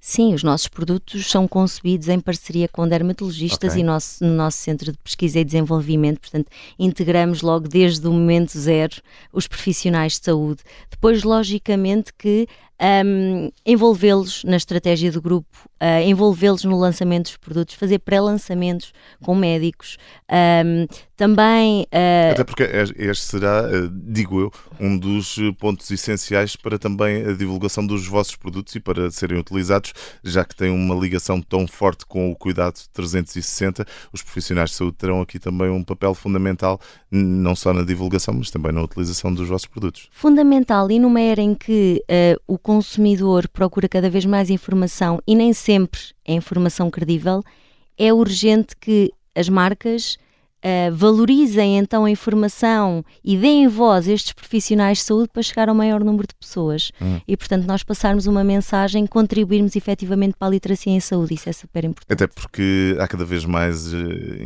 Sim, 0.00 0.34
os 0.34 0.42
nossos 0.42 0.68
produtos 0.68 1.28
são 1.28 1.48
concebidos 1.48 2.08
em 2.08 2.20
parceria 2.20 2.68
com 2.68 2.86
dermatologistas 2.86 3.72
okay. 3.72 3.82
e 3.82 3.84
nosso, 3.84 4.24
no 4.24 4.32
nosso 4.32 4.58
Centro 4.58 4.92
de 4.92 4.98
Pesquisa 4.98 5.40
e 5.40 5.44
Desenvolvimento, 5.44 6.20
portanto, 6.20 6.48
integramos 6.78 7.42
logo 7.42 7.66
desde 7.66 8.06
o 8.06 8.12
momento 8.12 8.56
zero 8.56 9.02
os 9.32 9.48
profissionais 9.48 10.12
de 10.12 10.26
saúde. 10.26 10.62
Depois, 10.90 11.24
logicamente, 11.24 12.12
que 12.16 12.46
um, 12.80 13.50
envolvê-los 13.64 14.44
na 14.44 14.56
estratégia 14.56 15.10
do 15.10 15.22
grupo, 15.22 15.48
uh, 15.80 16.02
envolvê-los 16.04 16.64
no 16.64 16.78
lançamento 16.78 17.24
dos 17.24 17.36
produtos, 17.36 17.74
fazer 17.74 17.98
pré-lançamentos 18.00 18.92
com 19.22 19.34
médicos. 19.34 19.96
Um, 20.30 20.86
também. 21.16 21.82
Uh... 21.84 22.32
Até 22.32 22.44
porque 22.44 22.62
este 22.62 23.24
será, 23.24 23.62
uh, 23.62 23.88
digo 23.90 24.40
eu, 24.40 24.52
um 24.78 24.98
dos 24.98 25.36
pontos 25.58 25.90
essenciais 25.90 26.56
para 26.56 26.78
também 26.78 27.24
a 27.24 27.32
divulgação 27.32 27.86
dos 27.86 28.06
vossos 28.06 28.36
produtos 28.36 28.74
e 28.74 28.80
para 28.80 29.10
serem 29.10 29.38
utilizados, 29.38 29.94
já 30.22 30.44
que 30.44 30.54
tem 30.54 30.70
uma 30.70 30.94
ligação 30.94 31.40
tão 31.40 31.66
forte 31.66 32.04
com 32.04 32.30
o 32.30 32.36
cuidado 32.36 32.78
360. 32.92 33.86
Os 34.12 34.22
profissionais 34.22 34.70
de 34.70 34.76
saúde 34.76 34.96
terão 34.98 35.22
aqui 35.22 35.38
também 35.38 35.70
um 35.70 35.82
papel 35.82 36.14
fundamental, 36.14 36.78
não 37.10 37.56
só 37.56 37.72
na 37.72 37.82
divulgação, 37.82 38.34
mas 38.34 38.50
também 38.50 38.72
na 38.72 38.82
utilização 38.82 39.32
dos 39.32 39.48
vossos 39.48 39.66
produtos. 39.66 40.08
Fundamental, 40.10 40.90
e 40.90 40.98
numa 40.98 41.20
era 41.20 41.40
em 41.40 41.54
que 41.54 42.04
o 42.46 42.58
consumidor 42.66 43.46
procura 43.46 43.88
cada 43.88 44.10
vez 44.10 44.24
mais 44.24 44.50
informação 44.50 45.22
e 45.24 45.36
nem 45.36 45.52
sempre 45.52 46.00
é 46.24 46.32
informação 46.32 46.90
credível, 46.90 47.40
é 47.96 48.12
urgente 48.12 48.74
que 48.74 49.12
as 49.36 49.48
marcas 49.48 50.18
uh, 50.66 50.94
valorizem 50.94 51.78
então 51.78 52.04
a 52.04 52.10
informação 52.10 53.04
e 53.24 53.36
deem 53.36 53.68
voz 53.68 54.08
a 54.08 54.12
estes 54.12 54.32
profissionais 54.32 54.98
de 54.98 55.04
saúde 55.04 55.28
para 55.32 55.42
chegar 55.42 55.68
ao 55.68 55.74
maior 55.74 56.02
número 56.02 56.26
de 56.26 56.34
pessoas. 56.34 56.90
Hum. 57.00 57.20
E, 57.26 57.36
portanto, 57.36 57.64
nós 57.66 57.82
passarmos 57.82 58.26
uma 58.26 58.42
mensagem, 58.42 59.06
contribuirmos 59.06 59.76
efetivamente 59.76 60.34
para 60.36 60.48
a 60.48 60.50
literacia 60.50 60.92
em 60.92 61.00
saúde. 61.00 61.34
Isso 61.34 61.48
é 61.48 61.52
super 61.52 61.84
importante. 61.84 62.12
Até 62.12 62.26
porque 62.26 62.96
há 62.98 63.06
cada 63.06 63.24
vez 63.24 63.44
mais 63.44 63.92
uh, 63.92 63.96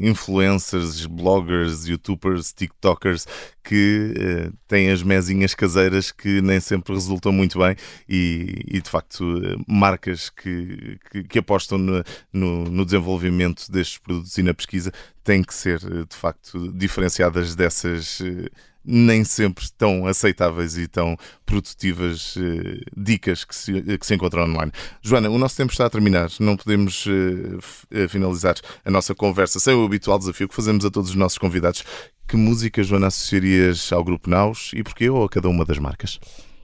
influencers, 0.02 1.06
bloggers, 1.06 1.86
youtubers, 1.86 2.52
tiktokers 2.52 3.26
que 3.64 4.14
uh, 4.16 4.52
têm 4.68 4.90
as 4.90 5.02
mesinhas 5.02 5.54
caseiras 5.54 6.10
que 6.10 6.40
nem 6.42 6.60
sempre 6.60 6.94
resultam 6.94 7.32
muito 7.32 7.58
bem 7.58 7.76
e, 8.08 8.62
e 8.66 8.80
de 8.80 8.90
facto, 8.90 9.24
marcas 9.66 10.30
que, 10.30 10.98
que, 11.10 11.24
que 11.24 11.38
apostam 11.38 11.78
no, 11.78 12.04
no, 12.32 12.64
no 12.64 12.84
desenvolvimento 12.84 13.70
destes 13.70 13.98
produtos 13.98 14.36
e 14.38 14.42
na 14.42 14.54
pesquisa 14.54 14.92
têm 15.30 15.44
que 15.44 15.54
ser, 15.54 15.80
eh, 15.84 16.04
de 16.08 16.16
facto, 16.16 16.72
diferenciadas 16.72 17.54
dessas 17.54 18.20
eh, 18.20 18.50
nem 18.84 19.22
sempre 19.22 19.64
tão 19.78 20.04
aceitáveis 20.06 20.76
e 20.76 20.88
tão 20.88 21.16
produtivas 21.46 22.34
eh, 22.36 22.80
dicas 22.96 23.44
que 23.44 23.54
se, 23.54 23.80
que 23.96 24.04
se 24.04 24.14
encontram 24.14 24.42
online. 24.42 24.72
Joana, 25.00 25.30
o 25.30 25.38
nosso 25.38 25.56
tempo 25.56 25.70
está 25.70 25.86
a 25.86 25.90
terminar. 25.90 26.30
Não 26.40 26.56
podemos 26.56 27.04
finalizar 28.08 28.56
a 28.84 28.90
nossa 28.90 29.14
conversa 29.14 29.60
sem 29.60 29.74
o 29.74 29.84
habitual 29.84 30.18
desafio 30.18 30.48
que 30.48 30.54
fazemos 30.54 30.84
a 30.84 30.90
todos 30.90 31.10
os 31.10 31.16
nossos 31.16 31.38
convidados. 31.38 31.84
Que 32.26 32.36
música, 32.36 32.82
Joana, 32.82 33.06
associarias 33.06 33.92
ao 33.92 34.02
Grupo 34.02 34.28
Naus 34.28 34.72
e 34.74 34.82
porquê 34.82 35.08
ou 35.10 35.24
a 35.24 35.28
cada 35.28 35.48
uma 35.48 35.64
das 35.64 35.78
marcas? 35.78 36.18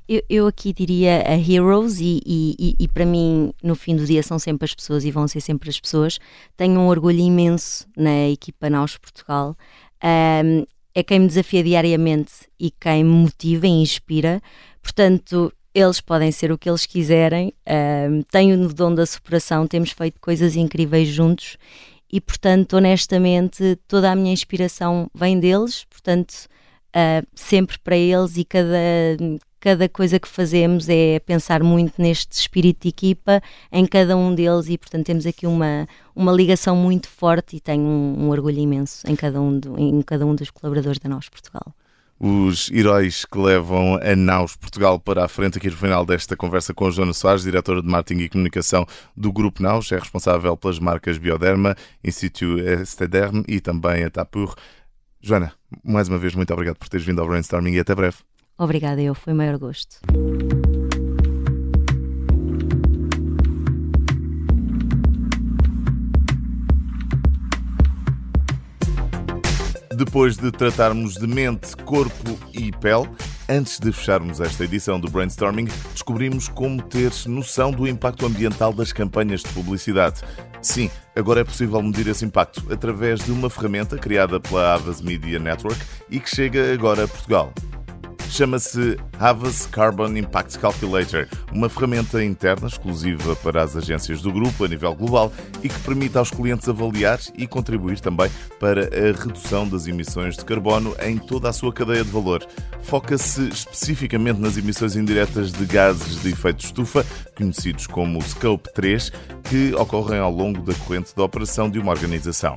Eu, 0.09 0.23
eu, 0.31 0.47
aqui 0.47 0.73
diria 0.73 1.25
a 1.27 1.35
Heroes, 1.37 1.99
e, 2.01 2.21
e, 2.25 2.77
e, 2.79 2.89
para 2.89 3.05
mim, 3.05 3.53
no 3.63 3.75
fim 3.75 3.97
do 3.97 4.07
dia, 4.07 4.23
são 4.23 4.39
sempre 4.39 4.65
as 4.65 4.75
pessoas 4.75 5.05
e 5.05 5.11
vão 5.11 5.27
ser 5.27 5.41
sempre 5.41 5.69
as 5.69 5.81
pessoas. 5.81 6.19
Tenho 6.57 6.79
um 6.79 6.87
orgulho 6.87 7.19
imenso 7.19 7.87
na 7.97 8.29
equipa 8.29 8.71
Naus 8.71 8.97
Portugal. 8.97 9.57
Um, 10.03 10.65
é 10.95 11.03
quem 11.03 11.21
me 11.21 11.27
desafia 11.27 11.63
diariamente 11.63 12.33
e 12.59 12.71
quem 12.71 13.05
me 13.05 13.11
motiva 13.11 13.67
e 13.67 13.71
inspira. 13.71 14.41
Portanto, 14.81 15.53
eles 15.75 16.01
podem 16.01 16.33
ser 16.33 16.51
o 16.51 16.57
que 16.57 16.71
eles 16.71 16.87
quiserem. 16.87 17.53
Um, 18.09 18.23
tenho 18.23 18.65
o 18.65 18.73
dom 18.73 18.95
da 18.95 19.05
superação, 19.05 19.67
temos 19.67 19.91
feito 19.91 20.21
coisas 20.21 20.57
incríveis 20.57 21.09
juntos 21.09 21.59
e, 22.11 22.21
portanto, 22.21 22.79
honestamente, 22.79 23.77
toda 23.87 24.11
a 24.11 24.17
minha 24.17 24.33
inspiração 24.33 25.11
vem 25.15 25.39
deles. 25.39 25.85
Portanto, 25.85 26.47
uh, 26.95 27.27
sempre 27.35 27.79
para 27.81 27.97
eles 27.97 28.39
e 28.39 28.45
cada, 28.45 28.79
cada 29.67 29.89
coisa 29.89 30.21
que 30.21 30.29
fazemos 30.29 30.89
é 30.89 31.19
pensar 31.19 31.61
muito 31.61 32.01
neste 32.01 32.35
espírito 32.35 32.83
de 32.83 32.89
equipa 32.89 33.43
em 33.73 33.85
cada 33.85 34.17
um 34.17 34.33
deles 34.33 34.69
e 34.69 34.79
portanto 34.79 35.05
temos 35.05 35.27
aqui 35.27 35.45
uma, 35.45 35.89
uma 36.15 36.31
ligação 36.31 36.77
muito 36.77 37.09
forte 37.09 37.57
e 37.57 37.61
tenho 37.61 37.83
um, 37.83 38.27
um 38.27 38.31
orgulho 38.31 38.61
imenso 38.61 39.05
em 39.11 39.17
cada, 39.17 39.41
um 39.41 39.59
do, 39.59 39.77
em 39.77 40.01
cada 40.03 40.25
um 40.25 40.37
dos 40.37 40.53
colaboradores 40.53 41.01
da 41.01 41.09
Nós 41.09 41.29
Portugal 41.29 41.75
os 42.21 42.71
heróis 42.71 43.25
que 43.25 43.37
levam 43.37 43.97
a 43.97 44.15
Naus 44.15 44.55
Portugal 44.55 45.01
para 45.01 45.25
a 45.25 45.29
frente 45.29 45.59
aqui 45.59 45.69
no 45.69 45.77
final 45.77 46.07
desta 46.07 46.37
conversa 46.37 46.73
com 46.73 46.87
a 46.87 46.91
Joana 46.93 47.13
Soares, 47.13 47.43
diretora 47.43 47.83
de 47.83 47.89
Marketing 47.89 48.21
e 48.21 48.29
Comunicação 48.29 48.87
do 49.17 49.33
Grupo 49.33 49.61
Naus, 49.61 49.91
é 49.91 49.99
responsável 49.99 50.57
pelas 50.57 50.79
marcas 50.79 51.19
Bioderma, 51.19 51.75
Instituto 52.05 52.61
Estederm 52.61 53.43
e 53.49 53.61
também 53.61 54.05
a 54.05 54.11
Tapur. 54.11 54.55
Joana, 55.21 55.53
mais 55.85 56.09
uma 56.09 56.19
vez, 56.19 56.37
muito 56.37 56.53
obrigado 56.53 56.77
por 56.77 56.89
teres 56.89 57.05
vindo 57.05 57.21
ao 57.21 57.27
Brainstorming 57.27 57.73
e 57.73 57.81
até 57.81 57.95
breve. 57.97 58.17
Obrigada, 58.59 59.01
eu. 59.03 59.15
Foi 59.15 59.33
o 59.33 59.37
maior 59.37 59.59
gosto. 59.59 59.99
Depois 69.95 70.37
de 70.37 70.51
tratarmos 70.51 71.15
de 71.15 71.27
mente, 71.27 71.75
corpo 71.79 72.39
e 72.53 72.71
pele, 72.71 73.09
antes 73.49 73.79
de 73.79 73.91
fecharmos 73.93 74.41
esta 74.41 74.65
edição 74.65 75.01
do 75.01 75.11
Brainstorming, 75.11 75.69
descobrimos 75.93 76.49
como 76.49 76.83
ter 76.83 77.11
noção 77.27 77.71
do 77.71 77.89
impacto 77.89 78.27
ambiental 78.27 78.75
das 78.75 78.93
campanhas 78.93 79.43
de 79.43 79.49
publicidade. 79.51 80.21
Sim, 80.61 80.91
agora 81.15 81.41
é 81.41 81.45
possível 81.45 81.83
medir 81.83 82.09
esse 82.09 82.27
impacto 82.27 82.63
através 82.71 83.25
de 83.25 83.31
uma 83.31 83.49
ferramenta 83.49 83.97
criada 83.97 84.39
pela 84.39 84.75
Avas 84.75 85.01
Media 85.01 85.39
Network 85.39 85.81
e 86.11 86.21
que 86.21 86.29
chega 86.29 86.75
agora 86.75 87.05
a 87.05 87.09
Portugal. 87.09 87.53
Chama-se 88.31 88.99
Havas 89.19 89.67
Carbon 89.67 90.15
Impact 90.17 90.59
Calculator, 90.59 91.27
uma 91.53 91.69
ferramenta 91.69 92.23
interna 92.23 92.67
exclusiva 92.67 93.35
para 93.37 93.63
as 93.63 93.75
agências 93.77 94.21
do 94.21 94.31
grupo 94.31 94.65
a 94.65 94.69
nível 94.69 94.95
global 94.95 95.33
e 95.63 95.69
que 95.69 95.81
permite 95.81 96.19
aos 96.19 96.31
clientes 96.31 96.69
avaliar 96.69 97.19
e 97.37 97.47
contribuir 97.47 97.99
também 98.01 98.31
para 98.61 98.83
a 98.83 99.13
redução 99.13 99.67
das 99.67 99.87
emissões 99.87 100.37
de 100.37 100.45
carbono 100.45 100.95
em 101.03 101.17
toda 101.17 101.49
a 101.49 101.53
sua 101.53 101.73
cadeia 101.73 102.05
de 102.05 102.11
valor. 102.11 102.47
Foca-se 102.83 103.49
especificamente 103.49 104.41
nas 104.41 104.57
emissões 104.59 104.97
indiretas 104.97 105.51
de 105.51 105.65
gases 105.65 106.21
de 106.21 106.31
efeito 106.31 106.65
estufa, 106.65 107.07
conhecidos 107.35 107.87
como 107.87 108.21
Scope 108.23 108.73
3, 108.75 109.13
que 109.45 109.75
ocorrem 109.75 110.19
ao 110.19 110.31
longo 110.31 110.61
da 110.61 110.75
corrente 110.75 111.15
de 111.15 111.23
operação 111.23 111.71
de 111.71 111.79
uma 111.79 111.93
organização. 111.93 112.55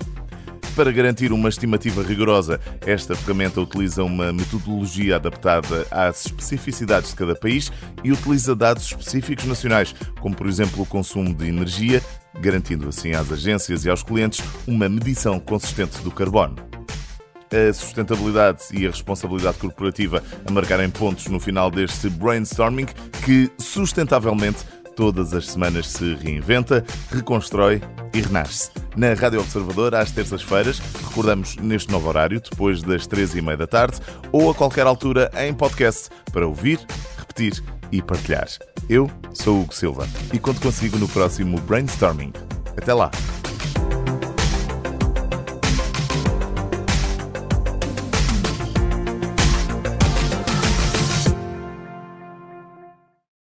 Para 0.76 0.92
garantir 0.92 1.34
uma 1.34 1.50
estimativa 1.50 2.02
rigorosa, 2.02 2.60
esta 2.86 3.14
ferramenta 3.16 3.60
utiliza 3.60 4.04
uma 4.04 4.32
metodologia 4.32 5.18
adaptada 5.18 5.86
às 5.92 6.26
especificidades 6.26 7.10
de 7.10 7.16
cada 7.18 7.36
país 7.36 7.72
e 8.04 8.12
utiliza 8.12 8.56
dados 8.56 8.86
específicos 8.86 9.46
nacionais, 9.46 9.94
como 10.22 10.36
por 10.36 10.48
exemplo 10.48 10.82
o 10.82 10.86
consumo 10.86 11.34
de 11.34 11.48
energia, 11.48 12.02
garantindo 12.40 12.88
assim 12.88 13.12
às 13.12 13.32
agências 13.32 13.84
e 13.84 13.90
aos 13.90 14.04
clientes 14.04 14.42
uma 14.66 14.88
medição 14.88 15.40
consistente 15.40 16.02
do 16.02 16.12
carbono. 16.12 16.56
A 17.52 17.74
sustentabilidade 17.74 18.62
e 18.72 18.86
a 18.86 18.92
responsabilidade 18.92 19.58
corporativa 19.58 20.24
a 20.46 20.52
marcarem 20.52 20.90
pontos 20.90 21.26
no 21.28 21.40
final 21.40 21.72
deste 21.72 22.08
brainstorming 22.08 22.86
que 23.26 23.52
sustentavelmente 23.58 24.60
todas 25.00 25.34
as 25.34 25.48
semanas 25.48 25.88
se 25.88 26.14
reinventa, 26.16 26.84
reconstrói 27.10 27.82
e 28.14 28.20
renasce. 28.20 28.70
Na 28.98 29.14
Rádio 29.14 29.40
Observador, 29.40 29.96
às 29.96 30.12
terças-feiras, 30.12 30.80
recordamos 31.08 31.56
neste 31.56 31.90
novo 31.90 32.10
horário, 32.10 32.42
depois 32.42 32.84
das 32.84 33.08
três 33.08 33.34
e 33.34 33.42
meia 33.42 33.56
da 33.56 33.66
tarde, 33.66 33.98
ou 34.30 34.52
a 34.52 34.54
qualquer 34.54 34.86
altura 34.86 35.32
em 35.38 35.54
podcast, 35.54 36.10
para 36.34 36.46
ouvir, 36.46 36.86
repetir 37.18 37.64
e 37.94 38.02
partilhar. 38.02 38.50
Eu 38.90 39.10
sou 39.34 39.60
o 39.60 39.62
Hugo 39.62 39.74
Silva 39.74 40.06
e 40.34 40.38
conto 40.38 40.60
consigo 40.60 40.98
no 40.98 41.08
próximo 41.08 41.58
Brainstorming. 41.62 42.34
Até 42.76 42.94
lá! 42.94 43.10